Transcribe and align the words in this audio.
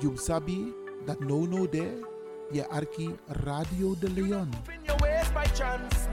You 0.00 0.16
sabi 0.16 0.72
dat 1.04 1.20
no 1.20 1.46
no 1.46 1.68
there. 1.68 2.06
Je 2.50 2.68
arki 2.68 3.14
Radio 3.26 3.94
de 4.00 4.10
Leon. 4.10 4.50
Chance. 5.54 6.08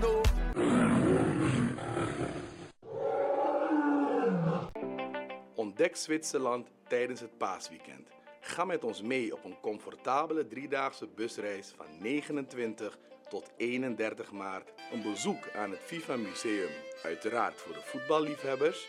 Ontdek 5.55 5.95
Zwitserland 5.95 6.67
tijdens 6.87 7.19
het 7.19 7.37
paasweekend. 7.37 8.07
Ga 8.41 8.65
met 8.65 8.83
ons 8.83 9.01
mee 9.01 9.33
op 9.33 9.43
een 9.43 9.59
comfortabele 9.61 10.47
driedaagse 10.47 11.07
busreis 11.07 11.73
van 11.75 11.85
29 11.99 12.97
tot 13.29 13.51
31 13.57 14.31
maart. 14.31 14.71
Een 14.91 15.01
bezoek 15.01 15.49
aan 15.55 15.71
het 15.71 15.79
FIFA 15.79 16.15
Museum, 16.15 16.71
uiteraard 17.03 17.61
voor 17.61 17.73
de 17.73 17.81
voetballiefhebbers. 17.83 18.87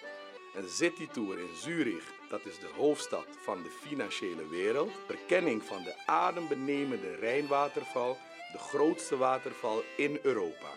Een 0.55 0.69
citytour 0.69 1.39
in 1.39 1.57
Zurich, 1.57 2.13
dat 2.29 2.47
is 2.47 2.59
de 2.59 2.71
hoofdstad 2.77 3.27
van 3.39 3.63
de 3.63 3.69
financiële 3.69 4.49
wereld. 4.49 4.91
Verkenning 5.07 5.63
van 5.63 5.83
de 5.83 5.95
adembenemende 6.07 7.15
Rijnwaterval, 7.15 8.17
de 8.53 8.59
grootste 8.59 9.17
waterval 9.17 9.83
in 9.97 10.19
Europa. 10.23 10.73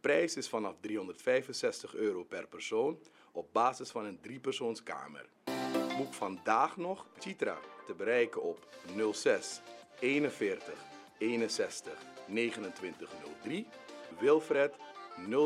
Prijs 0.00 0.36
is 0.36 0.48
vanaf 0.48 0.74
365 0.80 1.94
euro 1.94 2.24
per 2.24 2.46
persoon 2.46 2.98
op 3.32 3.52
basis 3.52 3.90
van 3.90 4.04
een 4.04 4.20
driepersoonskamer. 4.20 5.26
Boek 5.96 6.14
vandaag 6.14 6.76
nog 6.76 7.06
Citra 7.18 7.58
te 7.86 7.94
bereiken 7.94 8.42
op 8.42 8.66
06 9.12 9.60
41 10.00 10.74
61 11.18 11.92
2903. 12.26 13.66
Wilfred 14.18 14.74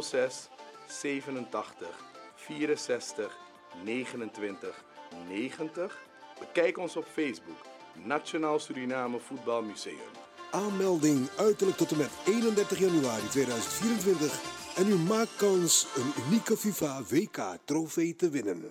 06 0.01 0.49
87 0.87 2.11
64 2.35 3.42
29 3.85 4.85
90. 5.29 5.99
Bekijk 6.39 6.79
ons 6.79 6.97
op 6.97 7.07
Facebook 7.13 7.57
Nationaal 8.05 8.59
Suriname 8.59 9.19
Voetbal 9.19 9.63
Museum. 9.63 10.11
Aanmelding 10.51 11.29
uiterlijk 11.37 11.77
tot 11.77 11.91
en 11.91 11.97
met 11.97 12.11
31 12.27 12.79
januari 12.79 13.29
2024. 13.29 14.61
En 14.77 14.89
u 14.89 14.95
maakt 14.95 15.37
kans 15.37 15.87
een 15.97 16.13
unieke 16.27 16.57
FIFA 16.57 17.03
WK 17.09 17.57
trofee 17.65 18.17
te 18.17 18.31
winnen. 18.31 18.71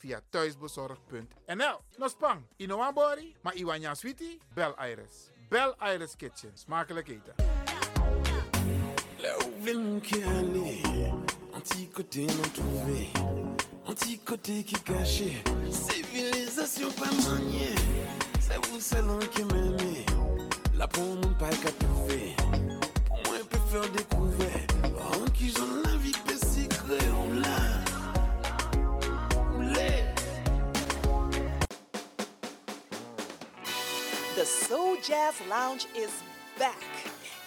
Via 0.00 0.20
thuisbezorgd.nl. 0.30 1.78
Nospang, 1.98 2.42
Inoambori, 2.56 3.36
maar 3.42 3.54
Iwanya 3.54 3.94
Sweetie, 3.94 4.40
Bel 4.54 4.74
Iris. 4.90 5.30
Bel 5.48 5.74
Iris 5.94 6.16
Kitchen. 6.16 6.50
Smakelijk 6.54 7.08
eten. 7.08 7.34
Là 9.20 9.36
où 9.38 9.62
veut 9.64 10.00
qui 10.00 10.22
aller, 10.22 10.82
anti-côté 11.52 12.26
non 12.26 12.48
trouvé, 12.54 13.10
anti-côté 13.84 14.62
qui 14.62 14.76
caché, 14.76 15.42
civilisation 15.70 16.88
pas 16.92 17.10
maniée, 17.28 17.74
c'est 18.40 18.64
vous 18.66 18.80
salon 18.80 19.18
qui 19.32 19.42
m'aimez, 19.42 20.06
là 20.76 20.86
pour 20.86 21.02
mon 21.02 21.34
pas 21.34 21.48
qu'à 21.48 21.72
trouver, 21.72 22.36
pour 23.06 23.18
moi 23.26 23.38
peut 23.50 23.58
faire 23.72 23.90
découvrir, 23.90 24.66
en 24.84 25.24
qui 25.32 25.50
j'en 25.50 25.82
la 25.84 25.96
vie 25.96 26.12
Soul 34.68 35.00
Jazz 35.00 35.40
Lounge 35.48 35.86
is 35.94 36.10
back. 36.58 36.82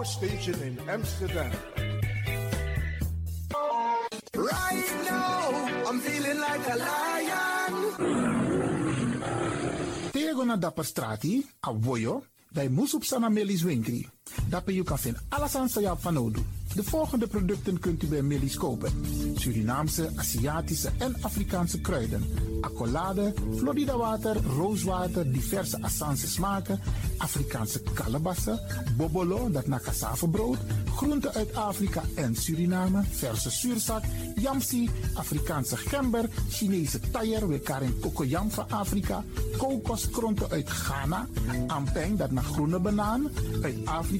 Power 0.00 0.08
station 0.08 0.56
in 0.64 0.80
Amsterdam. 0.88 1.52
Right 4.32 4.90
now, 5.04 5.40
I'm 5.88 6.00
feeling 6.00 6.40
like 6.40 6.64
a 6.72 6.76
lion. 6.76 7.72
Tego 10.12 10.44
na 10.44 10.56
dapper 10.56 10.84
strati, 10.84 11.44
a 11.60 11.72
voyo, 11.72 12.24
dai 12.48 12.68
musup 12.68 13.04
sana 13.04 13.28
melis 13.28 13.62
winkri. 13.62 14.06
Dapper 14.48 14.72
you 14.72 14.84
kan 14.84 14.98
alasan 15.28 15.68
sa 15.68 15.80
ya 15.80 15.96
fanodu. 15.96 16.42
De 16.74 16.82
volgende 16.84 17.26
producten 17.26 17.78
kunt 17.78 18.02
u 18.02 18.06
bij 18.06 18.22
Millie's 18.22 18.56
kopen. 18.56 18.92
Surinaamse, 19.34 20.10
Aziatische 20.16 20.90
en 20.98 21.16
Afrikaanse 21.20 21.80
kruiden. 21.80 22.24
Accolade, 22.60 23.34
Florida 23.56 23.96
water, 23.96 24.36
rooswater, 24.56 25.32
diverse 25.32 25.82
Assange 25.82 26.26
smaken, 26.26 26.80
Afrikaanse 27.16 27.82
kalebassen, 27.94 28.60
bobolo, 28.96 29.50
dat 29.50 29.66
na 29.66 29.78
cassavebrood, 29.78 30.58
groenten 30.96 31.34
uit 31.34 31.54
Afrika 31.54 32.02
en 32.14 32.36
Suriname, 32.36 33.02
verse 33.10 33.50
zuurzak, 33.50 34.04
yamsi, 34.36 34.90
Afrikaanse 35.14 35.76
gember, 35.76 36.28
Chinese 36.48 37.00
taier, 37.10 37.48
we 37.48 37.58
karen 37.58 38.00
kokoyam 38.00 38.50
van 38.50 38.70
Afrika, 38.70 39.24
kokoskronten 39.56 40.50
uit 40.50 40.70
Ghana, 40.70 41.26
ampeng, 41.66 42.18
dat 42.18 42.30
naar 42.30 42.44
groene 42.44 42.78
banaan, 42.78 43.30
uit 43.62 43.76
Afrika, 43.84 44.19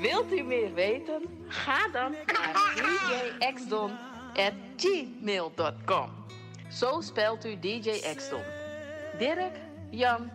Wilt 0.00 0.32
u 0.32 0.42
meer 0.42 0.74
weten? 0.74 1.22
Ga 1.48 1.88
dan 1.88 2.12
naar 2.12 2.72
djxdon.gmail.com 3.40 6.10
Zo 6.70 7.00
spelt 7.00 7.44
u 7.44 7.58
DJ 7.58 7.90
Xdon. 8.16 8.42
Dirk, 9.18 9.56
Jan, 9.90 10.30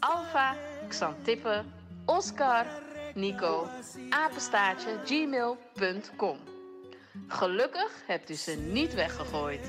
Alfa, 0.00 0.56
Xantippe, 0.88 1.64
Oscar, 2.04 2.66
Nico, 3.14 3.66
apenstaartje, 4.10 4.98
gmail.com. 5.04 6.38
Gelukkig 7.28 7.92
hebt 8.06 8.30
u 8.30 8.34
ze 8.34 8.52
niet 8.52 8.94
weggegooid. 8.94 9.68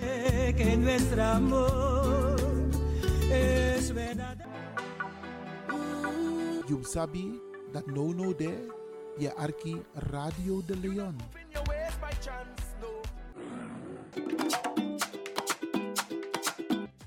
You 6.67 6.81
dat 7.71 7.85
no 7.85 8.11
no 8.11 8.35
there, 8.35 8.80
je 9.21 9.35
arki 9.35 9.81
Radio 9.93 10.61
de 10.65 10.77
Leon. 10.77 11.15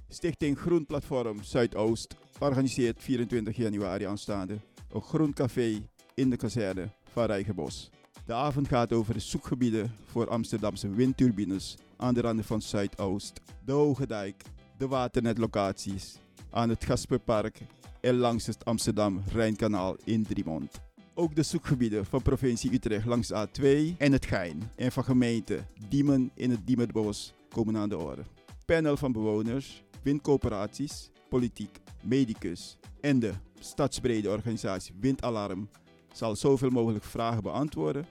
Stichting 0.09 0.59
Groen 0.59 0.87
Platform 0.87 1.43
Zuidoost 1.43 2.17
organiseert 2.39 3.03
24 3.03 3.57
januari 3.57 4.05
aanstaande 4.05 4.59
een 4.93 5.03
groen 5.03 5.33
café 5.33 5.89
in 6.15 6.31
de 6.31 6.37
kazerne 6.37 6.89
van 7.13 7.25
Rijgenbos. 7.25 7.91
De 8.27 8.33
avond 8.33 8.69
gaat 8.69 8.93
over 8.93 9.15
de 9.15 9.21
zoekgebieden 9.21 9.95
voor 10.05 10.29
Amsterdamse 10.29 10.91
windturbines 10.91 11.77
aan 11.97 12.15
de 12.15 12.21
randen 12.21 12.45
van 12.45 12.63
Zuidoost, 12.63 13.41
de 13.65 13.73
Hoge 13.73 14.07
Dijk, 14.07 14.43
de 14.79 14.89
waternetlocaties, 14.89 16.17
aan 16.51 16.69
het 16.69 16.85
Gasperpark 16.85 17.61
en 18.01 18.17
langs 18.17 18.47
het 18.47 18.65
Amsterdam-Rijnkanaal 18.65 19.97
in 20.05 20.23
Driemond. 20.23 20.84
Ook 21.17 21.35
de 21.35 21.43
zoekgebieden 21.43 22.07
van 22.07 22.23
provincie 22.23 22.73
Utrecht 22.73 23.07
langs 23.07 23.29
de 23.29 23.49
A2 23.49 23.97
en 23.99 24.13
het 24.13 24.27
Gein 24.27 24.63
en 24.77 24.93
van 24.93 25.05
gemeente 25.05 25.65
Diemen 25.89 26.31
in 26.35 26.51
het 26.51 26.67
Diemerbos 26.67 27.35
komen 27.49 27.77
aan 27.77 27.89
de 27.89 27.99
orde. 27.99 28.23
Panel 28.67 28.97
van 28.97 29.13
bewoners, 29.13 29.85
windcoöperaties, 30.03 31.11
politiek, 31.29 31.81
medicus 32.03 32.79
en 33.01 33.19
de 33.19 33.33
stadsbrede 33.59 34.31
organisatie 34.31 34.95
Windalarm 35.01 35.69
zal 36.13 36.37
zoveel 36.37 36.71
mogelijk 36.71 37.05
vragen 37.05 37.43
beantwoorden 37.43 38.07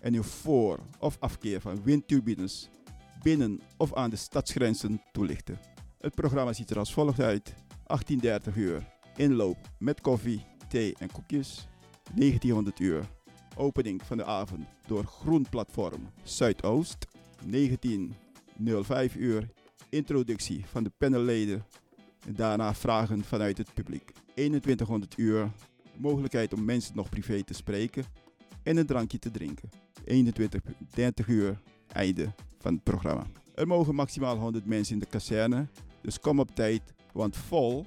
en 0.00 0.14
uw 0.14 0.22
voor- 0.22 0.80
of 0.98 1.16
afkeer 1.20 1.60
van 1.60 1.82
windturbines 1.82 2.68
binnen 3.22 3.60
of 3.76 3.94
aan 3.94 4.10
de 4.10 4.16
stadsgrenzen 4.16 5.02
toelichten. 5.12 5.58
Het 5.98 6.14
programma 6.14 6.52
ziet 6.52 6.70
er 6.70 6.78
als 6.78 6.92
volgt 6.92 7.20
uit: 7.20 7.54
18:30 7.86 8.56
uur 8.56 8.88
inloop 9.16 9.56
met 9.78 10.00
koffie, 10.00 10.44
thee 10.68 10.94
en 10.98 11.12
koekjes. 11.12 11.68
1900 12.14 12.80
uur 12.80 13.08
opening 13.56 14.02
van 14.02 14.16
de 14.16 14.24
avond 14.24 14.66
door 14.86 15.04
Groen 15.04 15.46
Platform 15.50 16.10
Zuidoost. 16.22 17.06
1905 17.46 19.14
uur 19.14 19.48
introductie 19.88 20.64
van 20.66 20.84
de 20.84 20.90
panelleden 20.98 21.64
en 22.26 22.34
daarna 22.34 22.74
vragen 22.74 23.24
vanuit 23.24 23.58
het 23.58 23.74
publiek. 23.74 24.12
2100 24.34 25.18
uur 25.18 25.50
mogelijkheid 25.96 26.52
om 26.52 26.64
mensen 26.64 26.96
nog 26.96 27.08
privé 27.08 27.42
te 27.42 27.54
spreken 27.54 28.04
en 28.62 28.76
een 28.76 28.86
drankje 28.86 29.18
te 29.18 29.30
drinken. 29.30 29.68
21, 30.04 30.60
30 30.94 31.26
uur 31.26 31.60
einde 31.92 32.34
van 32.58 32.74
het 32.74 32.82
programma. 32.82 33.26
Er 33.54 33.66
mogen 33.66 33.94
maximaal 33.94 34.36
100 34.36 34.66
mensen 34.66 34.94
in 34.94 35.00
de 35.00 35.06
kazerne, 35.06 35.66
Dus 36.00 36.20
kom 36.20 36.40
op 36.40 36.54
tijd, 36.54 36.82
want 37.12 37.36
vol 37.36 37.86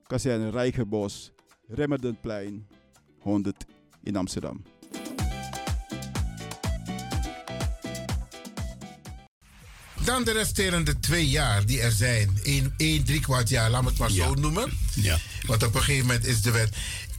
Kazerne 0.03 0.50
Rijkenbos, 0.50 1.32
Remmerdenplein, 1.68 2.68
100 3.20 3.65
in 4.03 4.15
Amsterdam. 4.15 4.63
Dan 10.06 10.24
de 10.24 10.32
resterende 10.32 11.00
twee 11.00 11.27
jaar 11.27 11.65
die 11.65 11.82
er 11.82 11.91
zijn. 11.91 12.29
Eén, 12.44 12.74
één 12.77 13.06
drie 13.06 13.20
kwart 13.20 13.50
jaar, 13.50 13.70
laat 13.70 13.84
me 13.84 13.89
het 13.89 13.98
maar 13.98 14.12
zo 14.12 14.34
noemen. 14.34 14.72
Ja. 14.96 15.18
Want 15.50 15.63
op 15.63 15.75
een 15.75 15.84
gegeven 15.84 16.06
moment 16.06 16.25
is 16.25 16.41
de 16.41 16.51
wet. 16.51 16.70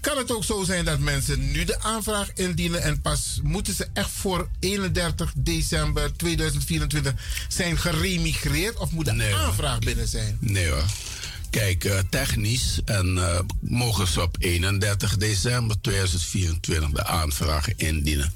Kan 0.01 0.19
het 0.19 0.33
ook 0.33 0.45
zo 0.45 0.65
zijn 0.65 0.85
dat 0.85 0.99
mensen 0.99 1.51
nu 1.51 1.65
de 1.65 1.81
aanvraag 1.81 2.33
indienen 2.35 2.83
en 2.83 3.01
pas 3.01 3.41
moeten 3.43 3.75
ze 3.75 3.89
echt 3.93 4.11
voor 4.11 4.49
31 4.61 5.33
december 5.37 6.17
2024 6.17 7.13
zijn 7.49 7.79
geremigreerd 7.79 8.77
of 8.77 8.91
moet 8.91 9.05
de 9.05 9.35
aanvraag 9.35 9.79
binnen 9.79 10.09
zijn? 10.09 10.37
Nee 10.41 10.69
hoor. 10.69 10.85
Kijk, 11.51 11.85
eh, 11.85 11.99
technisch 12.11 12.81
en 12.85 13.19
eh, 13.19 13.41
mogen 13.61 14.07
ze 14.07 14.23
op 14.23 14.37
31 14.39 15.17
december 15.17 15.81
2024 15.81 16.91
de 16.91 17.05
aanvraag 17.05 17.75
indienen. 17.75 18.33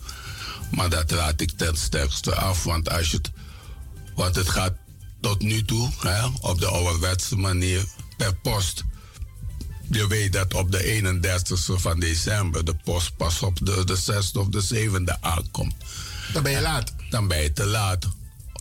Maar 0.70 0.88
dat 0.88 1.10
raad 1.10 1.40
ik 1.40 1.50
ten 1.50 1.76
sterkste 1.76 2.34
af, 2.34 2.64
want 2.64 2.90
als 2.90 3.10
je 3.10 3.16
het, 3.16 3.30
want 4.14 4.36
het 4.36 4.48
gaat 4.48 4.74
tot 5.20 5.42
nu 5.42 5.64
toe 5.64 5.90
hè, 5.98 6.26
op 6.40 6.60
de 6.60 6.66
ouderwetse 6.66 7.36
manier 7.36 7.84
per 8.16 8.34
post. 8.34 8.84
Je 9.90 10.06
weet 10.06 10.32
dat 10.32 10.54
op 10.54 10.70
de 10.72 11.00
31ste 11.20 11.80
van 11.80 12.00
december 12.00 12.64
de 12.64 12.74
post 12.84 13.16
pas 13.16 13.42
op 13.42 13.58
de, 13.66 13.84
de 13.84 13.98
6e 13.98 14.38
of 14.38 14.48
de 14.48 14.64
7e 14.74 15.20
aankomt. 15.20 15.74
Dan 16.32 16.42
ben 16.42 16.52
je 16.52 16.60
laat. 16.60 16.92
Dan 17.10 17.28
ben 17.28 17.42
je 17.42 17.52
te 17.52 17.64
laat. 17.66 18.04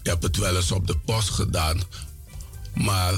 Je 0.03 0.09
hebt 0.09 0.23
het 0.23 0.37
wel 0.37 0.55
eens 0.55 0.71
op 0.71 0.87
de 0.87 0.97
post 0.97 1.29
gedaan, 1.29 1.81
maar 2.73 3.13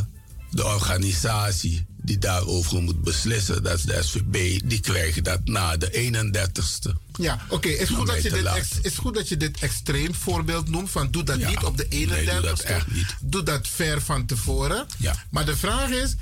de 0.51 0.65
organisatie 0.65 1.85
die 1.97 2.17
daarover 2.17 2.81
moet 2.81 3.01
beslissen, 3.03 3.63
dat 3.63 3.77
is 3.77 3.83
de 3.83 4.03
SVB, 4.03 4.61
die 4.69 4.79
krijgen 4.79 5.23
dat 5.23 5.39
na 5.45 5.77
de 5.77 5.91
31ste. 5.91 6.89
Ja, 7.17 7.39
oké. 7.49 7.67
Is, 7.67 7.89
goed 7.89 8.07
dat 8.07 8.21
je 8.23 8.29
dit 8.29 8.45
ex- 8.45 8.79
is 8.81 8.97
goed 8.97 9.13
dat 9.13 9.29
je 9.29 9.37
dit 9.37 9.59
extreem 9.59 10.15
voorbeeld 10.15 10.69
noemt. 10.69 10.89
Van 10.91 11.11
doe 11.11 11.23
dat 11.23 11.39
Ja. 11.39 11.49
niet 11.49 11.63
op 11.63 11.77
de 11.77 11.85
Nee, 11.89 12.07
31ste. 12.07 12.31
doe 12.31 12.41
dat 12.41 12.59
echt 12.59 12.91
niet. 12.91 13.15
Doe 13.21 13.43
dat 13.43 13.67
ver 13.67 14.01
van 14.01 14.25
tevoren. 14.25 14.85
Ja. 14.97 15.23
Maar 15.29 15.45
de 15.45 15.57
vraag 15.57 15.89
is: 15.89 16.15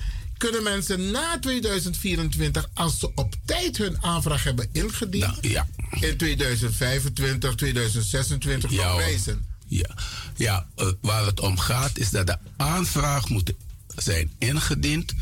kunnen 0.44 0.64
mensen 0.64 1.12
na 1.12 1.40
2024, 1.40 2.70
als 2.74 3.00
ze 3.00 3.12
op 3.16 3.36
tijd 3.46 3.78
hun 3.78 3.98
aanvraag 4.02 4.44
hebben 4.44 4.70
ingediend, 4.72 5.42
Nou, 5.42 5.50
ja. 5.50 5.68
in 6.00 6.18
2025, 6.18 7.56
2026 7.56 8.72
nog 8.72 8.84
hoor. 8.86 8.98
wijzen? 8.98 9.46
Ja, 9.68 9.90
ja 10.36 10.68
eh, 10.76 10.88
waar 11.02 11.26
het 11.26 11.40
om 11.40 11.58
gaat 11.58 11.98
is 11.98 12.10
dat 12.10 12.28
de 12.28 12.38
aanvraag 12.58 13.30
moet 13.30 13.54
zijn 13.96 14.32
ingediend 14.38 15.14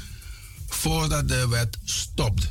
voordat 0.67 1.27
de 1.27 1.47
wet 1.47 1.77
stopt. 1.83 2.49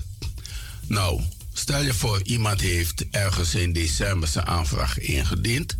Nou, 0.86 1.22
stel 1.52 1.82
je 1.82 1.94
voor 1.94 2.22
iemand 2.22 2.60
heeft 2.60 3.04
ergens 3.10 3.54
in 3.54 3.72
december 3.72 4.28
zijn 4.28 4.46
aanvraag 4.46 4.98
ingediend. 4.98 5.76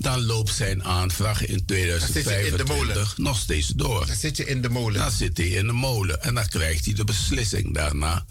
Dan 0.00 0.24
loopt 0.24 0.54
zijn 0.54 0.84
aanvraag 0.84 1.46
in 1.46 1.62
zit 1.66 1.68
je 1.68 1.76
in 1.76 1.96
de 1.96 2.04
2025 2.04 2.66
molen. 2.66 3.08
nog 3.16 3.38
steeds 3.38 3.68
door. 3.68 4.06
Dan 4.06 4.16
zit 4.16 4.36
je 4.36 4.46
in 4.46 4.62
de 4.62 4.68
molen. 4.68 5.00
Dan 5.00 5.10
zit 5.10 5.36
hij 5.36 5.46
in 5.46 5.66
de 5.66 5.72
molen 5.72 6.22
en 6.22 6.34
dan 6.34 6.48
krijgt 6.48 6.84
hij 6.84 6.94
de 6.94 7.04
beslissing 7.04 7.74
daarna. 7.74 8.24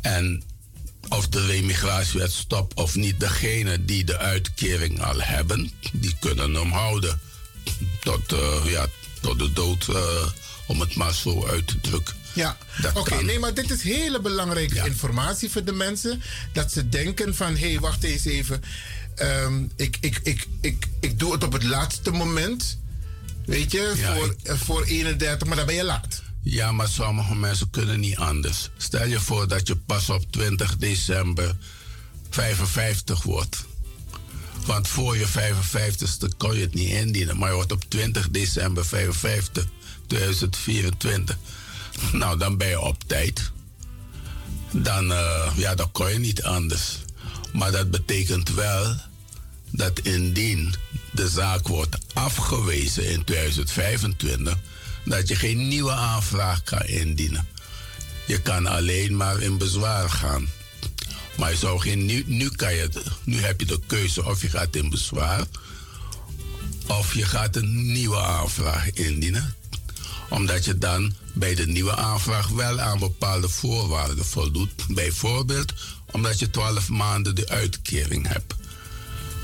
En 0.00 0.42
of 1.08 1.28
de 1.28 1.46
remigratiewet 1.46 2.32
stopt 2.32 2.74
of 2.74 2.94
niet, 2.94 3.20
degene 3.20 3.84
die 3.84 4.04
de 4.04 4.18
uitkering 4.18 5.02
al 5.02 5.20
hebben, 5.20 5.70
die 5.92 6.16
kunnen 6.20 6.54
hem 6.54 6.72
houden. 6.72 7.20
Tot, 8.00 8.32
eh, 8.32 8.60
ja, 8.64 8.86
tot 9.20 9.38
de 9.38 9.52
dood, 9.52 9.88
eh, 9.88 10.28
om 10.66 10.80
het 10.80 10.94
maar 10.94 11.14
zo 11.14 11.46
uit 11.46 11.66
te 11.66 11.80
drukken. 11.80 12.14
Ja, 12.32 12.56
oké. 12.94 13.22
nee, 13.22 13.38
maar 13.38 13.54
dit 13.54 13.70
is 13.70 13.82
hele 13.82 14.20
belangrijke 14.20 14.86
informatie 14.86 15.50
voor 15.50 15.64
de 15.64 15.72
mensen. 15.72 16.22
Dat 16.52 16.72
ze 16.72 16.88
denken 16.88 17.34
van, 17.34 17.56
hé, 17.56 17.70
hey, 17.70 17.80
wacht 17.80 18.02
eens 18.02 18.24
even. 18.24 18.62
Ehm, 19.16 19.64
ik, 19.76 19.96
ik, 20.00 20.20
ik, 20.22 20.46
ik, 20.60 20.88
ik 21.00 21.18
doe 21.18 21.32
het 21.32 21.44
op 21.44 21.52
het 21.52 21.62
laatste 21.62 22.10
moment. 22.10 22.78
Weet 23.46 23.72
je, 23.72 23.92
Ja, 23.96 24.14
voor, 24.14 24.34
eh, 24.42 24.56
voor 24.56 24.84
31, 24.84 25.48
maar 25.48 25.56
dan 25.56 25.66
ben 25.66 25.74
je 25.74 25.84
laat. 25.84 26.22
Ja, 26.42 26.72
maar 26.72 26.88
sommige 26.88 27.34
mensen 27.34 27.70
kunnen 27.70 28.00
niet 28.00 28.16
anders. 28.16 28.70
Stel 28.76 29.06
je 29.06 29.20
voor 29.20 29.48
dat 29.48 29.66
je 29.66 29.76
pas 29.76 30.10
op 30.10 30.32
20 30.32 30.76
december 30.76 31.56
55 32.30 33.22
wordt. 33.22 33.64
Want 34.66 34.88
voor 34.88 35.16
je 35.16 35.26
55ste 35.28 36.36
kon 36.36 36.54
je 36.54 36.60
het 36.60 36.74
niet 36.74 36.88
indienen. 36.88 37.38
Maar 37.38 37.48
je 37.48 37.54
wordt 37.54 37.72
op 37.72 37.84
20 37.88 38.30
december 38.30 38.86
55, 38.86 39.66
2024. 40.06 41.36
Nou, 42.12 42.38
dan 42.38 42.56
ben 42.56 42.68
je 42.68 42.80
op 42.80 42.96
tijd. 43.06 43.52
Dan, 44.72 45.12
eh, 45.12 45.52
ja, 45.56 45.74
dan 45.74 45.92
kon 45.92 46.12
je 46.12 46.18
niet 46.18 46.42
anders. 46.42 46.98
Maar 47.54 47.72
dat 47.72 47.90
betekent 47.90 48.54
wel 48.54 48.96
dat 49.70 49.98
indien 49.98 50.74
de 51.12 51.28
zaak 51.28 51.68
wordt 51.68 51.96
afgewezen 52.12 53.10
in 53.10 53.24
2025, 53.24 54.58
dat 55.04 55.28
je 55.28 55.36
geen 55.36 55.68
nieuwe 55.68 55.92
aanvraag 55.92 56.62
kan 56.62 56.82
indienen. 56.82 57.46
Je 58.26 58.40
kan 58.40 58.66
alleen 58.66 59.16
maar 59.16 59.40
in 59.40 59.58
bezwaar 59.58 60.10
gaan. 60.10 60.48
Maar 61.36 61.50
je 61.50 61.78
geen, 61.78 62.04
nu, 62.04 62.24
nu, 62.26 62.48
kan 62.48 62.74
je, 62.74 62.88
nu 63.24 63.38
heb 63.38 63.60
je 63.60 63.66
de 63.66 63.80
keuze 63.86 64.24
of 64.24 64.42
je 64.42 64.48
gaat 64.48 64.76
in 64.76 64.90
bezwaar 64.90 65.46
of 66.86 67.14
je 67.14 67.24
gaat 67.24 67.56
een 67.56 67.92
nieuwe 67.92 68.20
aanvraag 68.20 68.92
indienen. 68.92 69.54
Omdat 70.28 70.64
je 70.64 70.78
dan 70.78 71.14
bij 71.32 71.54
de 71.54 71.66
nieuwe 71.66 71.96
aanvraag 71.96 72.48
wel 72.48 72.80
aan 72.80 72.98
bepaalde 72.98 73.48
voorwaarden 73.48 74.24
voldoet. 74.24 74.70
Bijvoorbeeld 74.88 75.72
omdat 76.14 76.38
je 76.38 76.50
12 76.50 76.88
maanden 76.88 77.34
de 77.34 77.48
uitkering 77.48 78.28
hebt. 78.28 78.54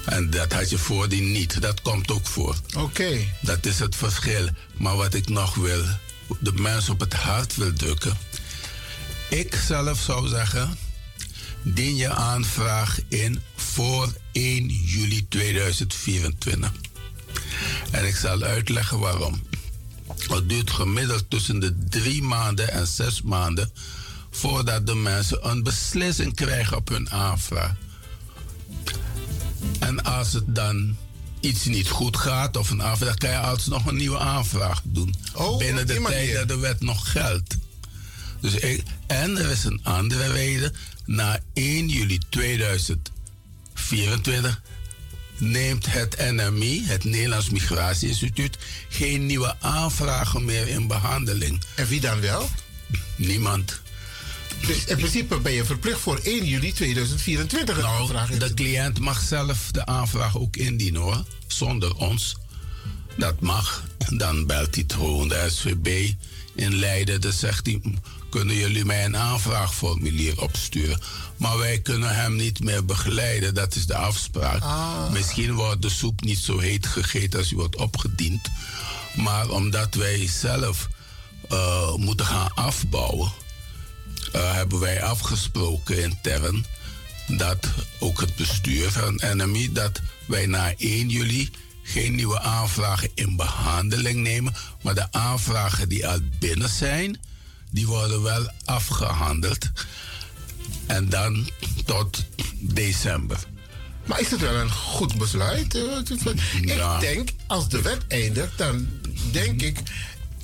En 0.05 0.31
dat 0.31 0.53
had 0.53 0.71
je 0.71 0.79
voordien 0.79 1.33
niet. 1.33 1.63
Dat 1.63 1.83
komt 1.83 2.11
ook 2.11 2.27
voor. 2.27 2.57
Oké. 2.77 3.19
Dat 3.41 3.67
is 3.67 3.79
het 3.79 3.97
verschil. 3.97 4.49
Maar 4.77 4.97
wat 4.97 5.15
ik 5.15 5.29
nog 5.29 5.55
wil, 5.55 5.85
de 6.39 6.53
mensen 6.53 6.93
op 6.93 7.01
het 7.01 7.13
hart 7.13 7.57
wil 7.57 7.73
drukken. 7.73 8.17
Ik 9.29 9.55
zelf 9.67 10.01
zou 10.01 10.29
zeggen, 10.29 10.77
dien 11.63 11.97
je 11.97 12.09
aanvraag 12.09 12.99
in 13.09 13.43
voor 13.57 14.13
1 14.33 14.67
juli 14.69 15.29
2024. 15.29 16.73
En 17.91 18.07
ik 18.07 18.17
zal 18.17 18.43
uitleggen 18.43 18.99
waarom. 18.99 19.43
Het 20.29 20.49
duurt 20.49 20.71
gemiddeld 20.71 21.31
tussen 21.31 21.61
de 21.61 21.79
drie 21.89 22.23
maanden 22.23 22.73
en 22.73 22.87
zes 22.87 23.23
maanden 23.23 23.73
voordat 24.41 24.87
de 24.87 24.95
mensen 24.95 25.51
een 25.51 25.63
beslissing 25.63 26.35
krijgen 26.35 26.77
op 26.77 26.89
hun 26.89 27.11
aanvraag. 27.11 27.75
En 29.79 30.03
als 30.03 30.33
het 30.33 30.55
dan 30.55 30.97
iets 31.41 31.65
niet 31.65 31.89
goed 31.89 32.17
gaat 32.17 32.57
of 32.57 32.71
een 32.71 32.83
aanvraag, 32.83 33.17
kan 33.17 33.31
je 33.31 33.39
alsnog 33.39 33.87
een 33.87 33.97
nieuwe 33.97 34.19
aanvraag 34.19 34.81
doen. 34.85 35.15
Oh, 35.35 35.59
binnen 35.59 35.87
de 35.87 36.03
tijd 36.03 36.35
dat 36.35 36.49
de 36.49 36.59
wet 36.59 36.81
nog 36.81 37.13
geldt. 37.13 37.57
Dus 38.41 38.55
ik, 38.55 38.83
en 39.07 39.39
er 39.39 39.51
is 39.51 39.65
een 39.65 39.81
andere 39.83 40.33
reden. 40.33 40.75
Na 41.05 41.39
1 41.53 41.89
juli 41.89 42.19
2024 42.29 44.63
neemt 45.39 45.93
het 45.93 46.31
NMI, 46.31 46.85
het 46.87 47.05
Nederlands 47.05 47.51
Migratieinstituut, 47.51 48.59
geen 48.89 49.27
nieuwe 49.27 49.55
aanvragen 49.61 50.45
meer 50.45 50.69
in 50.69 50.87
behandeling. 50.87 51.63
En 51.75 51.87
wie 51.87 52.01
dan 52.01 52.21
wel? 52.21 52.49
Niemand. 53.17 53.81
Dus 54.67 54.85
in 54.85 54.97
principe 54.97 55.39
ben 55.39 55.53
je 55.53 55.65
verplicht 55.65 56.01
voor 56.01 56.21
1 56.23 56.47
juli 56.47 56.73
2024 56.73 57.79
een 57.79 57.87
aanvraag 57.87 58.31
in 58.31 58.39
Nou, 58.39 58.49
De 58.49 58.55
cliënt 58.55 58.99
mag 58.99 59.21
zelf 59.21 59.71
de 59.71 59.87
aanvraag 59.87 60.37
ook 60.37 60.57
indienen 60.57 61.01
hoor, 61.01 61.25
zonder 61.47 61.97
ons. 61.97 62.37
Dat 63.17 63.41
mag. 63.41 63.85
Dan 64.09 64.47
belt 64.47 64.75
hij 64.75 64.85
gewoon 64.87 65.29
de 65.29 65.47
SVB 65.51 66.13
in 66.55 66.75
Leiden. 66.75 67.21
Dan 67.21 67.33
zegt 67.33 67.67
hij, 67.67 67.81
kunnen 68.29 68.57
jullie 68.57 68.85
mij 68.85 69.05
een 69.05 69.17
aanvraagformulier 69.17 70.41
opsturen? 70.41 71.01
Maar 71.37 71.59
wij 71.59 71.79
kunnen 71.79 72.15
hem 72.15 72.37
niet 72.37 72.61
meer 72.61 72.85
begeleiden, 72.85 73.55
dat 73.55 73.75
is 73.75 73.87
de 73.87 73.97
afspraak. 73.97 74.63
Misschien 75.11 75.53
wordt 75.55 75.83
de 75.83 75.91
soep 75.91 76.21
niet 76.21 76.39
zo 76.39 76.59
heet 76.59 76.87
gegeten 76.87 77.39
als 77.39 77.49
die 77.49 77.59
wordt 77.59 77.77
opgediend. 77.77 78.49
Maar 79.17 79.51
omdat 79.51 79.95
wij 79.95 80.29
zelf 80.29 80.89
eh, 81.49 81.95
moeten 81.95 82.27
gaan 82.27 82.55
afbouwen, 82.55 83.33
eh, 84.33 84.55
hebben 84.55 84.81
wij 84.81 85.03
afgesproken 85.03 86.03
intern 86.03 86.65
dat 87.27 87.67
ook 87.99 88.21
het 88.21 88.37
bestuur 88.37 88.91
van 88.91 89.21
NMI 89.37 89.73
dat 89.73 90.01
wij 90.27 90.47
na 90.47 90.75
1 90.77 91.09
juli 91.09 91.51
geen 91.83 92.15
nieuwe 92.15 92.41
aanvragen 92.41 93.11
in 93.15 93.37
behandeling 93.37 94.23
nemen. 94.23 94.55
Maar 94.83 94.95
de 94.95 95.13
aanvragen 95.13 95.89
die 95.89 96.07
al 96.09 96.19
binnen 96.39 96.69
zijn, 96.69 97.21
die 97.71 97.87
worden 97.87 98.23
wel 98.23 98.51
afgehandeld. 98.65 99.71
En 100.87 101.09
dan 101.09 101.51
tot 101.85 102.25
december. 102.59 103.39
Maar 104.07 104.21
is 104.21 104.31
het 104.31 104.41
wel 104.41 104.55
een 104.55 104.71
goed 104.71 105.19
besluit? 105.19 105.75
Eh, 105.75 105.83
Ik 106.95 107.01
denk, 107.01 107.31
als 107.47 107.69
de 107.69 107.83
wet 107.83 108.07
eindigt, 108.09 108.59
dan 108.59 108.89
denk 109.33 109.63
ik... 109.63 109.79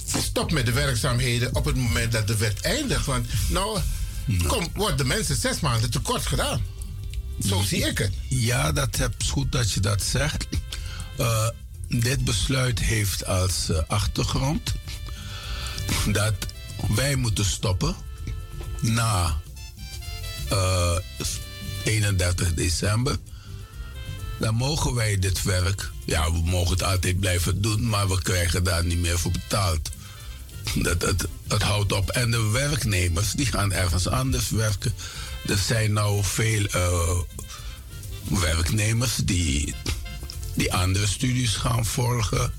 stop 0.06 0.52
met 0.52 0.66
de 0.66 0.72
werkzaamheden 0.72 1.54
op 1.54 1.64
het 1.64 1.76
moment 1.76 2.12
dat 2.12 2.26
de 2.26 2.36
wet 2.36 2.60
eindigt. 2.60 3.06
Want 3.06 3.26
nou, 3.48 3.80
kom, 4.46 4.68
wordt 4.74 4.98
de 4.98 5.04
mensen 5.04 5.36
zes 5.36 5.60
maanden 5.60 5.90
tekort 5.90 6.26
gedaan. 6.26 6.64
Zo 7.48 7.62
zie 7.62 7.86
ik 7.86 7.98
het. 7.98 8.12
Ja, 8.28 8.72
dat 8.72 8.98
is 9.18 9.30
goed 9.30 9.52
dat 9.52 9.72
je 9.72 9.80
dat 9.80 10.02
zegt. 10.02 10.46
Eh, 11.18 11.48
dit 11.88 12.24
besluit 12.24 12.80
heeft 12.80 13.26
als 13.26 13.68
eh, 13.68 13.78
achtergrond 13.88 14.74
dat 16.06 16.34
wij 16.94 17.16
moeten 17.16 17.44
stoppen 17.44 17.96
na 18.80 19.40
31 21.84 22.54
december 22.54 23.16
dan 24.38 24.54
mogen 24.54 24.94
wij 24.94 25.18
dit 25.18 25.42
werk. 25.42 25.90
Ja, 26.04 26.32
we 26.32 26.40
mogen 26.44 26.70
het 26.70 26.82
altijd 26.82 27.20
blijven 27.20 27.62
doen, 27.62 27.88
maar 27.88 28.08
we 28.08 28.22
krijgen 28.22 28.64
daar 28.64 28.84
niet 28.84 28.98
meer 28.98 29.18
voor 29.18 29.30
betaald. 29.30 29.90
Dat, 30.82 31.02
het, 31.02 31.26
het 31.48 31.62
houdt 31.62 31.92
op. 31.92 32.10
En 32.10 32.30
de 32.30 32.50
werknemers 32.50 33.32
die 33.32 33.46
gaan 33.46 33.72
ergens 33.72 34.08
anders 34.08 34.50
werken. 34.50 34.94
Er 35.46 35.58
zijn 35.58 35.92
nou 35.92 36.24
veel 36.24 36.66
uh, 36.74 37.20
werknemers 38.40 39.16
die, 39.16 39.74
die 40.54 40.74
andere 40.74 41.06
studies 41.06 41.54
gaan 41.54 41.86
volgen. 41.86 42.52